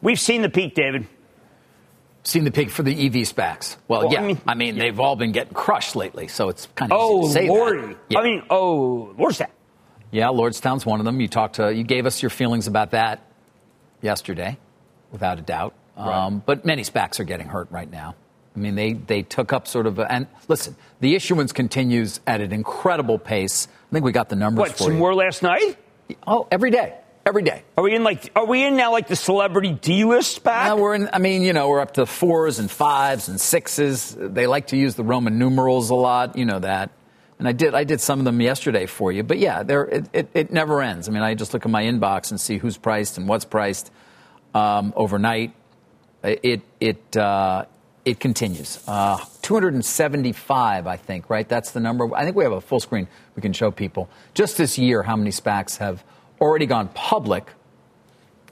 [0.00, 1.06] we've seen the peak, David
[2.24, 3.76] seen the peak for the EV SPACs.
[3.88, 4.20] Well, well yeah.
[4.20, 4.84] I mean, I mean yeah.
[4.84, 7.80] they've all been getting crushed lately, so it's kind of oh, easy to say Lordy.
[7.80, 7.96] that.
[8.08, 8.18] Yeah.
[8.18, 9.48] I mean, oh, Lordstown.
[10.10, 11.20] Yeah, Lordstown's one of them.
[11.20, 13.20] You talked to, you gave us your feelings about that
[14.00, 14.58] yesterday,
[15.12, 15.74] without a doubt.
[15.96, 16.26] Right.
[16.26, 18.14] Um, but many SPACs are getting hurt right now.
[18.56, 22.40] I mean, they, they took up sort of a, and listen, the issuance continues at
[22.40, 23.68] an incredible pace.
[23.88, 24.98] I think we got the numbers what, for some you.
[24.98, 25.76] more last night?
[26.26, 26.94] Oh, every day
[27.28, 27.62] every day.
[27.76, 28.32] Are we in like?
[28.34, 30.68] Are we in now like the celebrity D list back?
[30.68, 31.10] Yeah, we're in.
[31.12, 34.16] I mean, you know, we're up to fours and fives and sixes.
[34.18, 36.36] They like to use the Roman numerals a lot.
[36.36, 36.90] You know that.
[37.38, 37.74] And I did.
[37.74, 39.22] I did some of them yesterday for you.
[39.22, 39.84] But yeah, there.
[39.84, 41.08] It, it, it never ends.
[41.08, 43.92] I mean, I just look at my inbox and see who's priced and what's priced
[44.54, 45.54] um, overnight.
[46.22, 47.16] It it.
[47.16, 47.66] Uh,
[48.08, 48.82] it continues.
[48.88, 51.46] Uh, 275, I think, right?
[51.46, 52.14] That's the number.
[52.16, 54.08] I think we have a full screen we can show people.
[54.32, 56.02] Just this year, how many SPACs have
[56.40, 57.50] already gone public,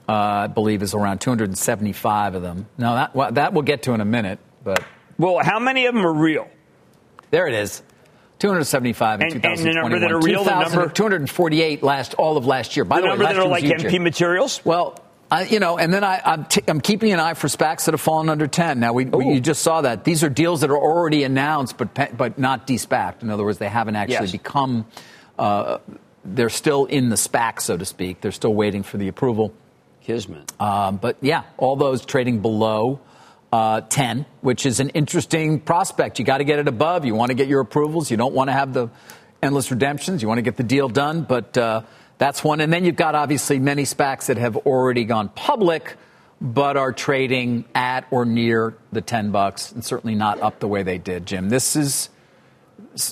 [0.07, 2.67] uh, I believe, is around 275 of them.
[2.77, 4.83] Now, that, well, that we'll get to in a minute, but.
[5.17, 6.47] Well, how many of them are real?
[7.31, 7.81] There it is.
[8.39, 9.73] 275 in And- and 2021.
[9.73, 12.85] the number that are real, the number- 248 last all of last year.
[12.85, 14.01] By The the, number way, that are like huge MP year.
[14.01, 14.61] materials?
[14.63, 17.85] Well, I, you know, and then I, I'm, t- I'm keeping an eye for SPACs
[17.85, 18.79] that have fallen under 10.
[18.79, 20.03] Now, we, we you just saw that.
[20.05, 23.23] These are deals that are already announced, but pe- but not de-SPACed.
[23.23, 24.31] In other words, they haven't actually Yes.
[24.31, 24.85] become.
[25.37, 25.79] Uh,
[26.23, 28.21] they're still in the SPAC, so to speak.
[28.21, 29.51] They're still waiting for the approval.
[30.03, 30.53] Kismet.
[30.61, 33.01] Um, but yeah, all those trading below
[33.51, 36.19] uh, 10, which is an interesting prospect.
[36.19, 37.05] You got to get it above.
[37.05, 38.11] You want to get your approvals.
[38.11, 38.89] You don't want to have the
[39.41, 40.21] endless redemptions.
[40.21, 41.23] You want to get the deal done.
[41.23, 41.83] But uh,
[42.17, 42.59] that's one.
[42.59, 45.95] And then you've got obviously many SPACs that have already gone public,
[46.41, 50.83] but are trading at or near the 10 bucks, and certainly not up the way
[50.83, 51.25] they did.
[51.25, 52.09] Jim, this is,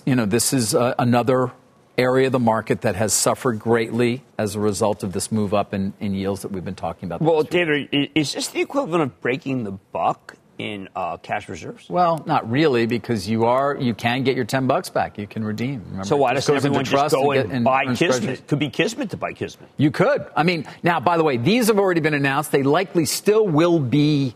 [0.05, 1.51] you know, this is uh, another
[1.97, 5.73] area of the market that has suffered greatly as a result of this move up
[5.73, 7.21] in, in yields that we've been talking about.
[7.21, 11.89] Well, David, is this the equivalent of breaking the buck in uh, cash reserves?
[11.89, 15.17] Well, not really, because you are you can get your ten bucks back.
[15.17, 15.83] You can redeem.
[15.85, 18.47] Remember, So why doesn't everyone just trust go get- and, buy Kismet?
[18.47, 19.69] Could be Kismet to buy Kismet.
[19.77, 20.25] You could.
[20.35, 22.51] I mean, now by the way, these have already been announced.
[22.51, 24.35] They likely still will be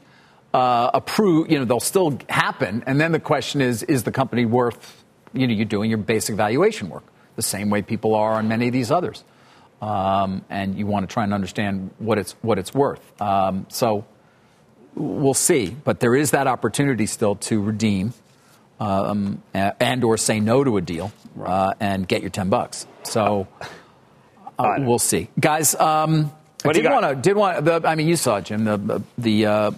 [0.54, 1.52] uh, approved.
[1.52, 2.84] You know, they'll still happen.
[2.86, 5.04] And then the question is: Is the company worth?
[5.32, 7.04] You know, you're doing your basic valuation work
[7.40, 9.24] the same way people are on many of these others,
[9.82, 13.00] um, and you want to try and understand what it's what it's worth.
[13.22, 14.04] Um, so
[14.96, 15.76] we'll see.
[15.84, 18.14] But there is that opportunity still to redeem
[18.80, 22.88] um, and or say no to a deal uh, and get your ten bucks.
[23.04, 23.48] So
[24.58, 25.76] uh, we'll see, guys.
[25.76, 26.32] Um,
[26.64, 29.02] What I did want to did want the, I mean, you saw it, Jim the
[29.18, 29.72] the uh,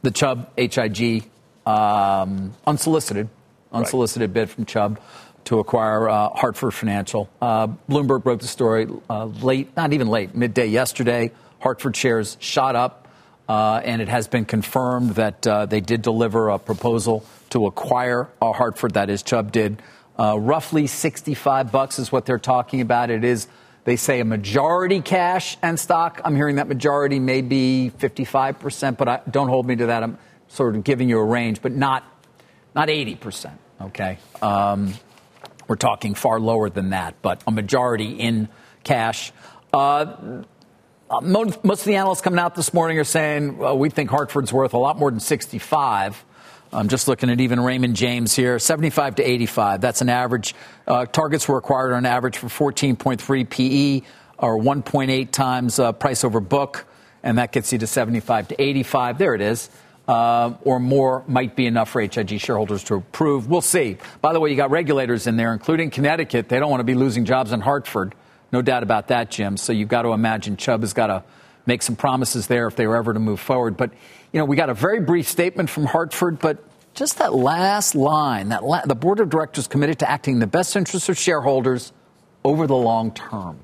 [0.00, 1.24] the Chubb HIG
[1.66, 3.28] um, unsolicited
[3.70, 4.98] unsolicited bid from Chubb
[5.44, 7.28] to acquire uh, Hartford Financial.
[7.40, 11.30] Uh, Bloomberg broke the story uh, late, not even late, midday yesterday.
[11.60, 13.08] Hartford shares shot up,
[13.48, 18.28] uh, and it has been confirmed that uh, they did deliver a proposal to acquire
[18.40, 18.94] uh, Hartford.
[18.94, 19.82] That is, Chubb did.
[20.18, 23.10] Roughly 65 bucks is what they're talking about.
[23.10, 23.48] It is,
[23.84, 26.20] they say, a majority cash and stock.
[26.24, 30.04] I'm hearing that majority may be 55%, but I, don't hold me to that.
[30.04, 32.04] I'm sort of giving you a range, but not
[32.74, 33.52] not 80%.
[33.80, 34.18] Okay.
[34.40, 34.94] Um,
[35.68, 38.48] we're talking far lower than that, but a majority in
[38.84, 39.32] cash.
[39.72, 40.42] Uh,
[41.10, 44.52] uh, most of the analysts coming out this morning are saying well, we think Hartford's
[44.52, 46.24] worth a lot more than 65.
[46.74, 49.82] I'm just looking at even Raymond James here, 75 to 85.
[49.82, 50.54] That's an average.
[50.86, 54.06] Uh, targets were acquired on average for 14.3 PE
[54.38, 56.86] or 1.8 times uh, price over book,
[57.22, 59.18] and that gets you to 75 to 85.
[59.18, 59.68] There it is.
[60.12, 63.48] Uh, or more might be enough for HIG shareholders to approve.
[63.48, 63.96] We'll see.
[64.20, 66.50] By the way, you got regulators in there, including Connecticut.
[66.50, 68.14] They don't want to be losing jobs in Hartford.
[68.52, 69.56] No doubt about that, Jim.
[69.56, 71.24] So you've got to imagine Chubb has got to
[71.64, 73.78] make some promises there if they were ever to move forward.
[73.78, 73.90] But,
[74.32, 78.50] you know, we got a very brief statement from Hartford, but just that last line,
[78.50, 81.90] that la- the board of directors committed to acting in the best interest of shareholders
[82.44, 83.60] over the long term.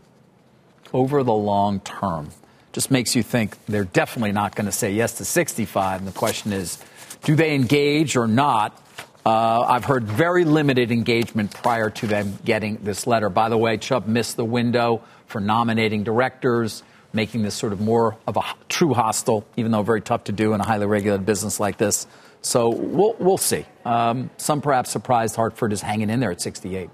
[0.94, 2.30] Over the long term.
[2.78, 5.98] Just makes you think they're definitely not going to say yes to 65.
[5.98, 6.78] And the question is,
[7.24, 8.80] do they engage or not?
[9.26, 13.30] Uh, I've heard very limited engagement prior to them getting this letter.
[13.30, 18.16] By the way, Chubb missed the window for nominating directors, making this sort of more
[18.28, 21.58] of a true hostile, even though very tough to do in a highly regulated business
[21.58, 22.06] like this.
[22.42, 23.66] So we'll, we'll see.
[23.84, 26.88] Um, some perhaps surprised Hartford is hanging in there at 68.
[26.88, 26.90] I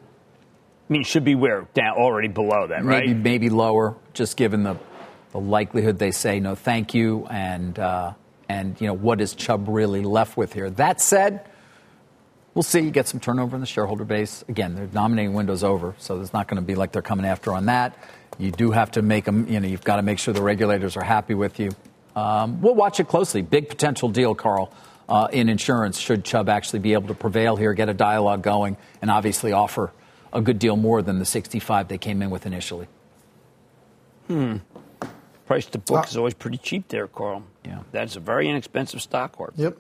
[0.91, 3.07] mean, should be where down already below that, right?
[3.07, 4.79] Maybe maybe lower, just given the
[5.35, 8.15] the likelihood they say no, thank you, and uh,
[8.49, 10.71] and you know what is Chubb really left with here.
[10.71, 11.45] That said,
[12.55, 12.79] we'll see.
[12.79, 14.45] You get some turnover in the shareholder base.
[14.49, 17.53] Again, their nominating window's over, so it's not going to be like they're coming after
[17.53, 17.99] on that.
[18.39, 19.49] You do have to make them.
[19.49, 21.73] You know, you've got to make sure the regulators are happy with you.
[22.15, 23.43] Um, we'll watch it closely.
[23.43, 24.73] Big potential deal, Carl.
[25.09, 28.77] Uh, in insurance, should Chubb actually be able to prevail here, get a dialogue going,
[29.03, 29.93] and obviously offer
[30.33, 32.87] a good deal more than the 65 they came in with initially.
[34.29, 34.59] Hmm.
[35.47, 36.09] Price to book Ah.
[36.09, 37.43] is always pretty cheap there, Carl.
[37.65, 37.81] Yeah.
[37.93, 39.61] That's a very inexpensive stock, Hartford.
[39.61, 39.77] Yep.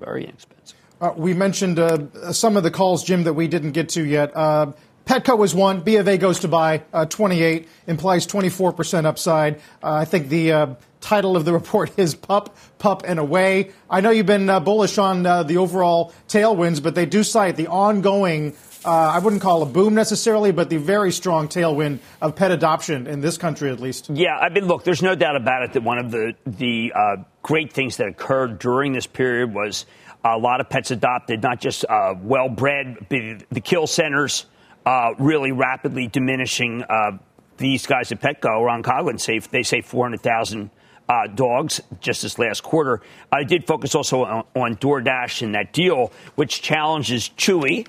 [0.00, 0.76] Very inexpensive.
[1.00, 4.32] Uh, we mentioned uh, some of the calls, Jim, that we didn't get to yet.
[4.34, 4.72] Uh,
[5.04, 5.80] Petco is one.
[5.80, 6.82] B of A goes to buy.
[6.92, 9.56] Uh, 28 implies 24% upside.
[9.82, 10.66] Uh, I think the uh,
[11.02, 13.72] title of the report is Pup, Pup, and Away.
[13.90, 17.56] I know you've been uh, bullish on uh, the overall tailwinds, but they do cite
[17.56, 18.52] the ongoing,
[18.86, 23.06] uh, I wouldn't call a boom necessarily, but the very strong tailwind of pet adoption
[23.06, 24.10] in this country at least.
[24.10, 27.16] Yeah, I mean, look, there's no doubt about it that one of the the uh,
[27.42, 29.86] great things that occurred during this period was
[30.24, 34.46] a lot of pets adopted, not just uh, well bred, the, kill centers
[34.84, 36.82] uh, really rapidly diminishing.
[36.82, 37.18] Uh,
[37.58, 40.70] these guys at Petco, Ron Coughlin, say they say 400,000
[41.08, 43.00] uh, dogs just this last quarter.
[43.32, 47.86] I did focus also on, on DoorDash and that deal, which challenges Chewy.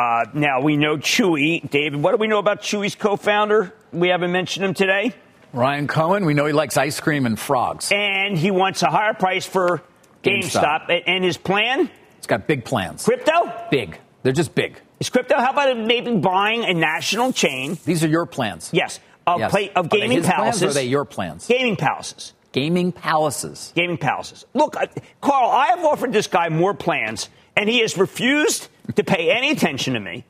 [0.00, 2.02] Uh, now we know Chewy, David.
[2.02, 3.70] What do we know about Chewy's co-founder?
[3.92, 5.12] We haven't mentioned him today.
[5.52, 6.24] Ryan Cohen.
[6.24, 7.90] We know he likes ice cream and frogs.
[7.92, 9.82] And he wants a higher price for
[10.22, 10.86] GameStop.
[10.88, 11.02] GameStop.
[11.06, 11.90] And his plan?
[12.16, 13.04] He's got big plans.
[13.04, 13.52] Crypto?
[13.70, 13.98] Big.
[14.22, 14.80] They're just big.
[15.00, 15.36] Is crypto?
[15.38, 17.76] How about maybe buying a national chain?
[17.84, 18.70] These are your plans.
[18.72, 19.50] Yes, of, Yes.
[19.50, 20.62] play, of gaming plans palaces.
[20.62, 21.46] or are they your plans?
[21.46, 22.32] Gaming palaces.
[22.52, 23.72] Gaming palaces.
[23.76, 24.46] Gaming palaces.
[24.54, 24.76] Look,
[25.20, 29.50] Carl, I have offered this guy more plans, and he has refused to pay any
[29.50, 30.24] attention to me.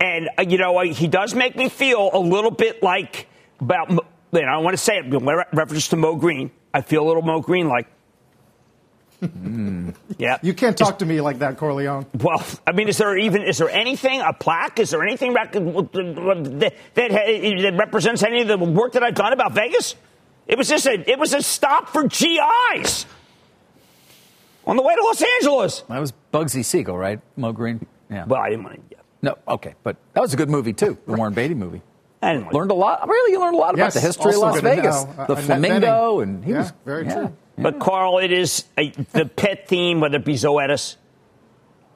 [0.00, 3.26] And uh, you know, uh, he does make me feel a little bit like
[3.60, 3.90] about.
[3.90, 5.22] You know, I don't want to say it, but
[5.54, 6.50] reference to Moe Greene.
[6.72, 7.88] I feel a little Moe Greene like.
[10.18, 10.38] Yeah.
[10.42, 12.06] You can't talk to me like that, Corleone.
[12.14, 14.78] Well, I mean, is there even is there anything a plaque?
[14.78, 19.32] Is there anything rec- that, that that represents any of the work that I've done
[19.32, 19.96] about Vegas?
[20.46, 23.06] It was just a it was a stop for GIs
[24.66, 25.82] on the way to Los Angeles.
[25.88, 27.20] That was Bugsy Siegel, right?
[27.36, 27.86] Moe Greene.
[28.10, 28.24] Yeah.
[28.26, 28.96] Well, I didn't want to.
[28.96, 29.02] Yeah.
[29.20, 30.96] No, okay, but that was a good movie too.
[31.06, 31.82] The Warren Beatty movie.
[32.22, 33.08] I didn't want Learned a lot.
[33.08, 35.10] Really, you learned a lot Yes, about the history of Las Vegas, know.
[35.18, 37.14] Uh, the Annette flamingo, and he Yeah, was very yeah.
[37.14, 37.36] true.
[37.58, 40.96] But Carl, it is a, the pet theme, whether it be Zoetis,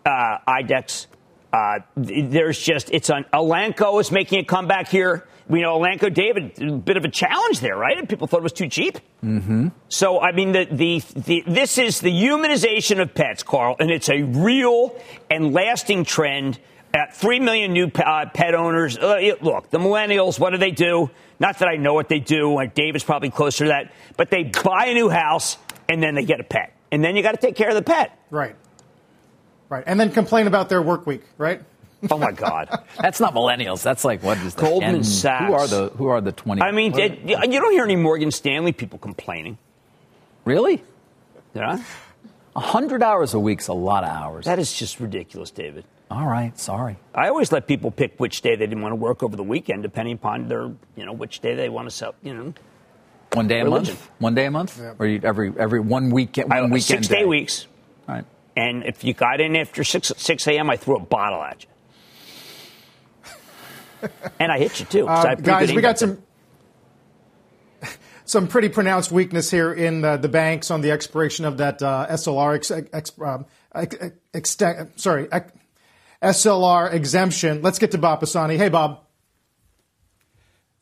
[0.04, 1.06] uh, IDEXX.
[1.52, 5.26] Uh, there's just it's on Elanco is making a comeback here.
[5.48, 7.98] We know Elanco, David, a bit of a challenge there, right?
[7.98, 8.98] And people thought it was too cheap.
[9.22, 9.68] Mm-hmm.
[9.88, 14.08] So I mean, the, the the this is the humanization of pets, Carl, and it's
[14.08, 14.98] a real
[15.30, 16.58] and lasting trend.
[16.94, 18.98] At three million new uh, pet owners.
[18.98, 20.38] Uh, it- look, the millennials.
[20.38, 21.10] What do they do?
[21.40, 22.52] Not that I know what they do.
[22.52, 25.56] Like David's probably closer to that, but they buy a new house
[25.88, 27.82] and then they get a pet, and then you got to take care of the
[27.82, 28.18] pet.
[28.30, 28.56] Right.
[29.72, 29.84] Right.
[29.86, 31.62] And then complain about their work week, right?
[32.10, 32.68] Oh my God.
[33.00, 33.82] That's not millennials.
[33.82, 35.46] That's like what is the Goldman Gen- Sachs.
[35.46, 36.60] Who are the Who are the twenty?
[36.60, 39.56] I mean, it, you don't hear any Morgan Stanley people complaining.
[40.44, 40.82] really,
[41.54, 41.82] Yeah,
[42.54, 44.44] hundred hours a week's a lot of hours.
[44.44, 45.84] that is just ridiculous, David.
[46.10, 46.96] All right, sorry.
[47.14, 49.82] I always let people pick which day they didn't want to work over the weekend,
[49.82, 50.64] depending upon their,
[50.96, 52.14] you know, which day they want to sell.
[52.22, 52.54] You know,
[53.32, 53.94] One day a Religion.
[53.94, 54.10] month.
[54.18, 54.78] One day a month.
[54.98, 56.50] Or you, every every one weekend.
[56.50, 57.24] One I, weekend six day day.
[57.24, 57.66] weeks.
[58.08, 58.24] All right.
[58.56, 61.64] And if you got in after six six a.m., I threw a bottle at
[64.02, 64.08] you.
[64.38, 65.08] and I hit you too.
[65.08, 66.22] Uh, guys, we got some
[68.24, 72.06] some pretty pronounced weakness here in uh, the banks on the expiration of that uh,
[72.10, 73.96] SLR ex, ex, um, ex,
[74.34, 75.52] exten- sorry ex,
[76.22, 77.62] SLR exemption.
[77.62, 78.56] Let's get to Bob Pisani.
[78.56, 79.00] Hey, Bob.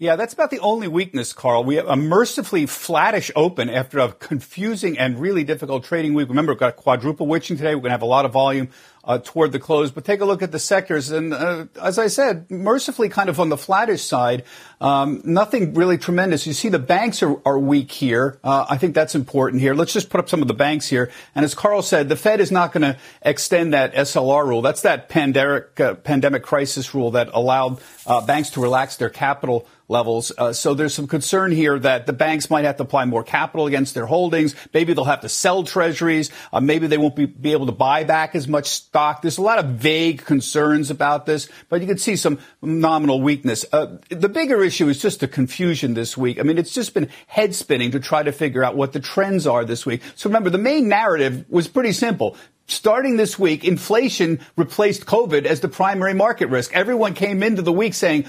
[0.01, 1.62] Yeah, that's about the only weakness, Carl.
[1.62, 6.30] We have a mercifully flattish open after a confusing and really difficult trading week.
[6.30, 7.74] Remember, we've got quadruple witching today.
[7.74, 8.70] We're going to have a lot of volume
[9.11, 9.90] uh, toward the close.
[9.90, 11.11] But take a look at the sectors.
[11.11, 14.44] And uh, as I said, mercifully kind of on the flattish side,
[14.80, 16.46] um, nothing really tremendous.
[16.46, 18.38] You see the banks are, are weak here.
[18.44, 19.74] Uh, I think that's important here.
[19.74, 21.11] Let's just put up some of the banks here.
[21.34, 24.62] And as Carl said, the Fed is not going to extend that SLR rule.
[24.62, 29.66] That's that pandemic, uh, pandemic crisis rule that allowed uh, banks to relax their capital
[29.90, 30.32] levels.
[30.38, 33.66] Uh, so there's some concern here that the banks might have to apply more capital
[33.66, 34.54] against their holdings.
[34.72, 36.30] Maybe they'll have to sell treasuries.
[36.52, 38.99] Uh, maybe they won't be, be able to buy back as much stock.
[39.22, 43.64] There's a lot of vague concerns about this, but you can see some nominal weakness.
[43.72, 46.38] Uh, the bigger issue is just the confusion this week.
[46.38, 49.46] I mean, it's just been head spinning to try to figure out what the trends
[49.46, 50.03] are this week.
[50.16, 52.36] So remember, the main narrative was pretty simple.
[52.66, 56.72] Starting this week, inflation replaced COVID as the primary market risk.
[56.72, 58.26] Everyone came into the week saying,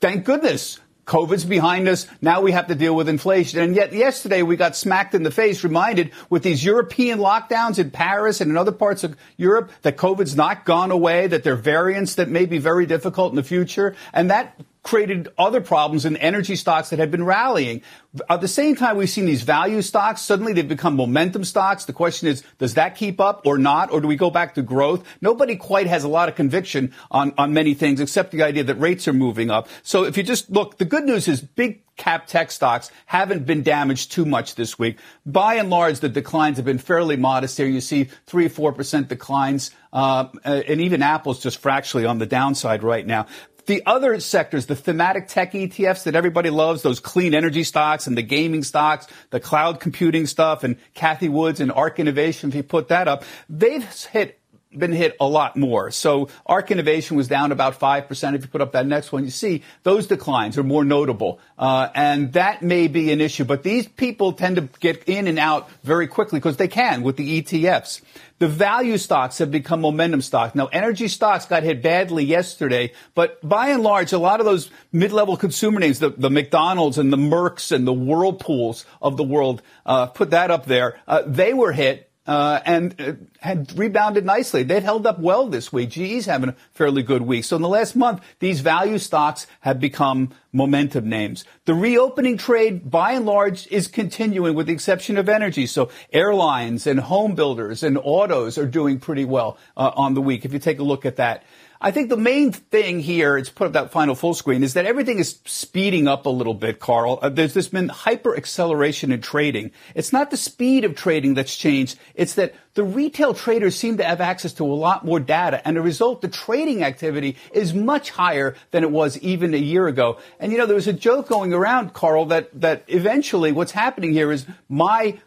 [0.00, 0.78] thank goodness.
[1.06, 2.06] COVID's behind us.
[2.20, 3.60] Now we have to deal with inflation.
[3.60, 7.90] And yet yesterday we got smacked in the face, reminded with these European lockdowns in
[7.90, 11.56] Paris and in other parts of Europe that COVID's not gone away, that there are
[11.56, 13.96] variants that may be very difficult in the future.
[14.12, 17.82] And that created other problems in energy stocks that had been rallying.
[18.28, 20.20] At the same time, we've seen these value stocks.
[20.22, 21.84] Suddenly they've become momentum stocks.
[21.84, 23.92] The question is, does that keep up or not?
[23.92, 25.06] Or do we go back to growth?
[25.20, 28.74] Nobody quite has a lot of conviction on, on many things except the idea that
[28.74, 29.68] rates are moving up.
[29.82, 33.62] So if you just look, the good news is big cap tech stocks haven't been
[33.62, 34.98] damaged too much this week.
[35.24, 37.66] By and large, the declines have been fairly modest here.
[37.66, 42.82] You see three four percent declines, uh, and even Apple's just fractionally on the downside
[42.82, 43.26] right now.
[43.66, 48.16] The other sectors, the thematic tech ETFs that everybody loves, those clean energy stocks and
[48.16, 52.62] the gaming stocks, the cloud computing stuff, and Cathie Woods and ARK Innovation, if you
[52.62, 54.41] put that up, they've hit
[54.76, 55.90] been hit a lot more.
[55.90, 58.34] So ARK Innovation was down about 5%.
[58.34, 61.40] If you put up that next one, you see those declines are more notable.
[61.58, 63.44] Uh, and that may be an issue.
[63.44, 67.16] But these people tend to get in and out very quickly because they can with
[67.16, 68.00] the ETFs.
[68.42, 70.56] The value stocks have become momentum stocks.
[70.56, 74.68] Now, energy stocks got hit badly yesterday, but by and large, a lot of those
[74.90, 79.62] mid-level consumer names, the, the McDonald's and the Mercks and the Whirlpools of the world,
[79.86, 84.62] uh, put that up there, uh, they were hit uh, and uh, had rebounded nicely.
[84.62, 85.90] They've held up well this week.
[85.90, 87.44] GE's having a fairly good week.
[87.44, 91.44] So in the last month, these value stocks have become momentum names.
[91.64, 95.66] The reopening trade, by and large, is continuing with the exception of energy.
[95.66, 100.44] So airlines and home builders and autos are doing pretty well uh, on the week
[100.44, 101.42] if you take a look at that.
[101.84, 104.86] I think the main thing here, it's put up that final full screen, is that
[104.86, 107.18] everything is speeding up a little bit, Carl.
[107.20, 109.72] Uh, there's, there's been hyper acceleration in trading.
[109.96, 111.98] It's not the speed of trading that's changed.
[112.14, 115.60] It's that the retail traders seem to have access to a lot more data.
[115.66, 119.58] And as a result, the trading activity is much higher than it was even a
[119.58, 120.20] year ago.
[120.38, 124.12] And you know, there was a joke going around, Carl, that, that eventually what's happening
[124.12, 125.18] here is my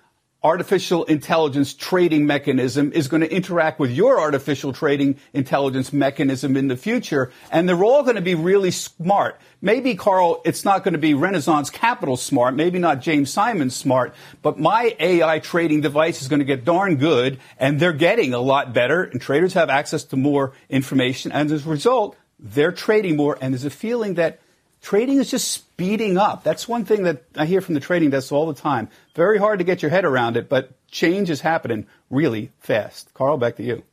[0.45, 6.67] artificial intelligence trading mechanism is going to interact with your artificial trading intelligence mechanism in
[6.67, 7.31] the future.
[7.51, 9.41] And they're all going to be really smart.
[9.59, 14.13] Maybe, Carl, it's not going to be Renaissance Capital smart, maybe not James Simon smart,
[14.43, 18.39] but my AI trading device is going to get darn good, and they're getting a
[18.39, 23.15] lot better, and traders have access to more information, and as a result, they're trading
[23.15, 24.39] more, and there's a feeling that
[24.85, 26.43] trading is just speeding up.
[26.43, 28.87] That's one thing that I hear from the trading desks all the time.
[29.15, 33.11] Very hard to get your head around it, but change is happening really fast.
[33.15, 33.83] Carl, back to you.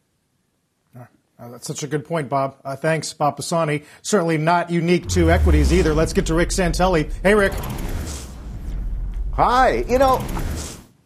[0.94, 2.56] Uh, that's such a good point, Bob.
[2.64, 3.82] Uh, thanks, Bob Pisani.
[4.02, 5.92] Certainly not unique to equities either.
[5.92, 7.10] Let's get to Rick Santelli.
[7.22, 7.52] Hey, Rick.
[9.32, 9.84] Hi.
[9.88, 10.18] You know,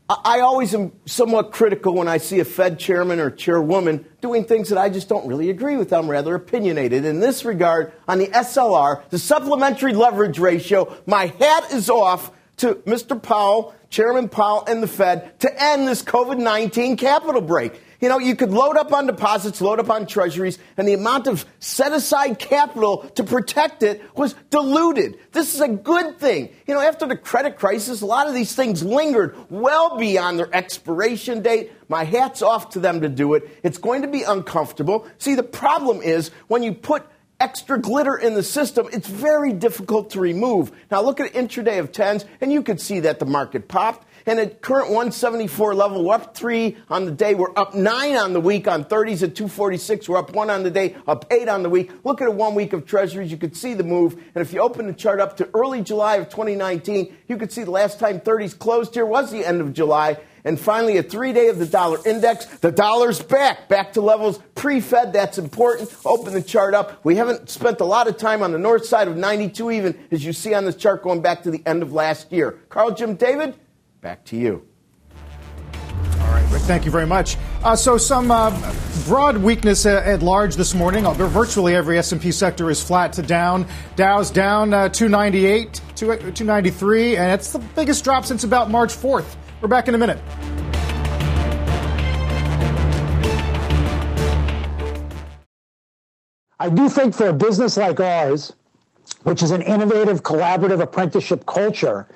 [0.09, 4.68] I always am somewhat critical when I see a Fed chairman or chairwoman doing things
[4.68, 5.92] that I just don't really agree with.
[5.92, 7.04] I'm rather opinionated.
[7.04, 12.76] In this regard, on the SLR, the supplementary leverage ratio, my hat is off to
[12.86, 13.20] Mr.
[13.20, 17.80] Powell, Chairman Powell, and the Fed to end this COVID 19 capital break.
[18.01, 21.26] You know, you could load up on deposits, load up on treasuries, and the amount
[21.26, 25.18] of set aside capital to protect it was diluted.
[25.32, 26.51] This is a good thing.
[26.66, 30.55] You know, after the credit crisis, a lot of these things lingered well beyond their
[30.55, 31.72] expiration date.
[31.88, 33.49] My hat's off to them to do it.
[33.62, 35.07] It's going to be uncomfortable.
[35.18, 37.07] See, the problem is when you put
[37.40, 40.72] extra glitter in the system, it's very difficult to remove.
[40.90, 44.07] Now look at intraday of 10s, and you could see that the market popped.
[44.29, 47.37] And at current 174 level, we're up three on the day.
[47.37, 50.09] We're up nine on the week on 30s at 246.
[50.09, 51.93] We're up one on the day, up eight on the week.
[52.03, 53.31] Look at a one week of treasuries.
[53.31, 54.14] You could see the move.
[54.14, 57.62] And if you open the chart up to early July of 2019, you could see
[57.62, 60.18] the last time 30s closed here was the end of July.
[60.45, 62.47] And finally, a three day of the dollar index.
[62.47, 65.12] The dollar's back, back to levels pre Fed.
[65.12, 65.95] That's important.
[66.05, 67.05] Open the chart up.
[67.05, 70.24] We haven't spent a lot of time on the north side of 92, even as
[70.24, 72.59] you see on this chart going back to the end of last year.
[72.68, 73.55] Carl Jim David,
[74.07, 74.64] Back to you.
[75.16, 77.36] All right, Rick, thank you very much.
[77.64, 78.52] Uh, so some uh,
[79.04, 81.04] broad weakness at large this morning.
[81.04, 83.66] Uh, virtually every S&P sector is flat to down.
[83.96, 89.34] Dow's down uh, 298, 293, and it's the biggest drop since about March 4th.
[89.61, 90.20] We're back in a minute.
[96.61, 98.52] I do think for a business like ours,
[99.24, 102.07] which is an innovative, collaborative apprenticeship culture,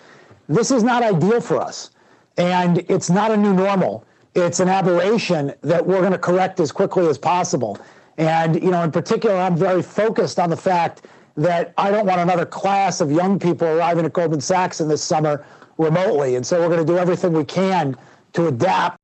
[0.50, 1.90] this is not ideal for us.
[2.36, 4.04] And it's not a new normal.
[4.34, 7.78] It's an aberration that we're going to correct as quickly as possible.
[8.18, 12.20] And, you know, in particular, I'm very focused on the fact that I don't want
[12.20, 15.44] another class of young people arriving at Goldman Sachs in this summer
[15.78, 16.36] remotely.
[16.36, 17.96] And so we're going to do everything we can
[18.34, 18.99] to adapt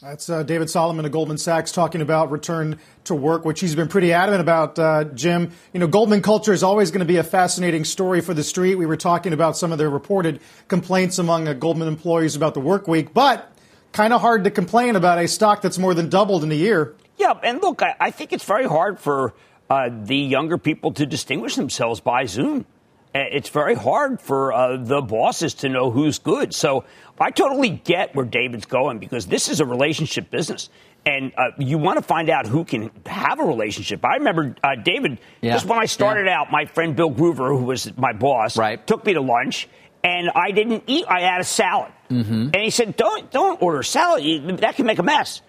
[0.00, 3.88] that's uh, David Solomon of Goldman Sachs talking about return to work, which he's been
[3.88, 5.50] pretty adamant about, uh, Jim.
[5.72, 8.76] You know, Goldman culture is always going to be a fascinating story for the street.
[8.76, 12.60] We were talking about some of the reported complaints among uh, Goldman employees about the
[12.60, 13.50] work week, but
[13.92, 16.94] kind of hard to complain about a stock that's more than doubled in a year.
[17.16, 19.34] Yeah, and look, I, I think it's very hard for
[19.68, 22.66] uh, the younger people to distinguish themselves by Zoom.
[23.14, 26.54] It's very hard for uh, the bosses to know who's good.
[26.54, 26.84] So
[27.18, 30.68] I totally get where David's going because this is a relationship business.
[31.06, 34.04] And uh, you want to find out who can have a relationship.
[34.04, 35.54] I remember uh, David, yeah.
[35.54, 36.40] just when I started yeah.
[36.40, 38.84] out, my friend Bill Groover, who was my boss, right.
[38.86, 39.68] took me to lunch,
[40.04, 41.06] and I didn't eat.
[41.08, 42.50] I had a salad, mm-hmm.
[42.52, 44.58] and he said, "Don't don't order salad.
[44.58, 45.40] That can make a mess.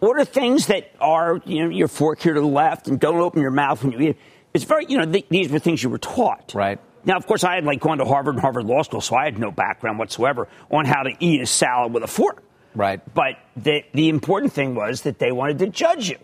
[0.00, 3.42] Order things that are you know your fork here to the left, and don't open
[3.42, 4.16] your mouth when you eat."
[4.54, 6.78] It's very you know th- these were things you were taught, right?
[7.04, 9.24] Now, of course, I had like gone to Harvard and Harvard Law School, so I
[9.24, 12.42] had no background whatsoever on how to eat a salad with a fork.
[12.74, 13.00] Right.
[13.14, 16.18] But the, the important thing was that they wanted to judge you.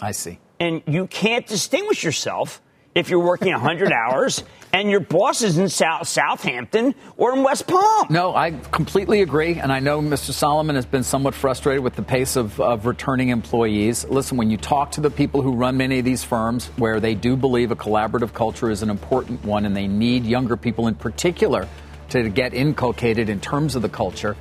[0.00, 0.38] I see.
[0.58, 2.62] And you can't distinguish yourself
[2.94, 7.66] if you're working 100 hours and your boss is in South, Southampton or in West
[7.66, 8.06] Palm.
[8.10, 9.54] No, I completely agree.
[9.54, 10.32] And I know Mr.
[10.32, 14.04] Solomon has been somewhat frustrated with the pace of, of returning employees.
[14.06, 17.14] Listen, when you talk to the people who run many of these firms where they
[17.14, 20.94] do believe a collaborative culture is an important one and they need younger people in
[20.94, 21.68] particular
[22.10, 24.36] to get inculcated in terms of the culture,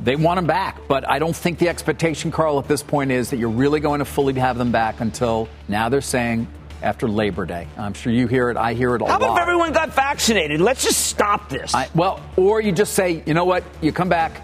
[0.00, 0.80] they want them back.
[0.86, 3.98] But I don't think the expectation, Carl, at this point is that you're really going
[3.98, 6.46] to fully have them back until now they're saying
[6.82, 7.66] after Labor Day.
[7.76, 8.56] I'm sure you hear it.
[8.56, 9.22] I hear it a How lot.
[9.22, 10.60] about if everyone got vaccinated?
[10.60, 11.74] Let's just stop this.
[11.74, 14.42] I, well, or you just say, you know what, you come back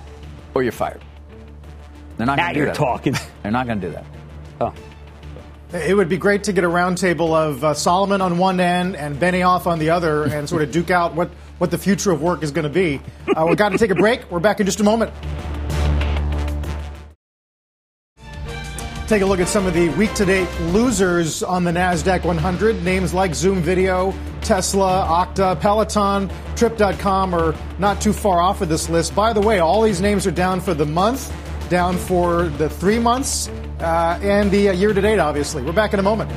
[0.55, 1.03] or you're fired.
[2.17, 2.77] They're not Now going to do you're that.
[2.77, 3.15] talking.
[3.43, 4.05] They're not going to do that.
[4.61, 4.75] Oh.
[5.73, 9.17] It would be great to get a roundtable of uh, Solomon on one end and
[9.17, 12.45] Benioff on the other and sort of duke out what, what the future of work
[12.45, 13.01] is going to be.
[13.37, 14.31] Uh, we've got to take a break.
[14.31, 15.13] We're back in just a moment.
[19.07, 22.83] Take a look at some of the week to date losers on the NASDAQ 100.
[22.83, 28.89] Names like Zoom Video, Tesla, Okta, Peloton, Trip.com are not too far off of this
[28.89, 29.15] list.
[29.15, 31.31] By the way, all these names are down for the month,
[31.69, 33.49] down for the three months,
[33.81, 35.63] uh, and the uh, year to date, obviously.
[35.63, 36.31] We're back in a moment.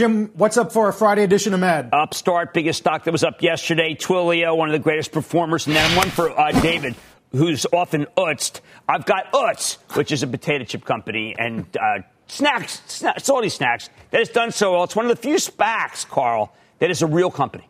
[0.00, 1.90] Jim, what's up for a Friday edition of Mad?
[1.92, 3.94] Upstart, biggest stock that was up yesterday.
[3.94, 5.66] Twilio, one of the greatest performers.
[5.66, 6.94] And then one for uh, David,
[7.32, 8.62] who's often utzed.
[8.88, 11.98] I've got Utz, which is a potato chip company, and uh,
[12.28, 14.84] snacks, sna- salty snacks, that has done so well.
[14.84, 17.68] It's one of the few SPACs, Carl, that is a real company.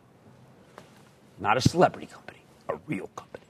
[1.40, 3.44] Not a celebrity company, a real company.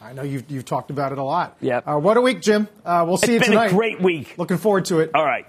[0.00, 1.56] I know you've, you've talked about it a lot.
[1.60, 1.78] Yeah.
[1.78, 2.68] Uh, what a week, Jim.
[2.84, 3.72] Uh, we'll see you It's been tonight.
[3.72, 4.38] a great week.
[4.38, 5.10] Looking forward to it.
[5.16, 5.46] All right.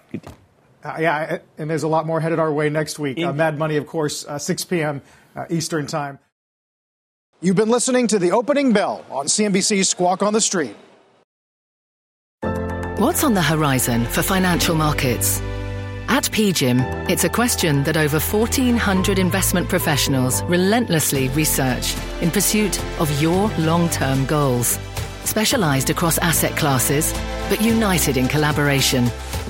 [0.86, 3.18] Uh, yeah, and there's a lot more headed our way next week.
[3.20, 5.02] Uh, Mad Money, of course, uh, 6 p.m.
[5.36, 6.20] Uh, Eastern Time.
[7.42, 10.76] You've been listening to the opening bell on CNBC's Squawk on the Street.
[12.98, 15.42] What's on the horizon for financial markets?
[16.08, 23.22] At PGIM, it's a question that over 1,400 investment professionals relentlessly research in pursuit of
[23.22, 24.78] your long term goals.
[25.24, 27.12] Specialized across asset classes,
[27.50, 29.10] but united in collaboration,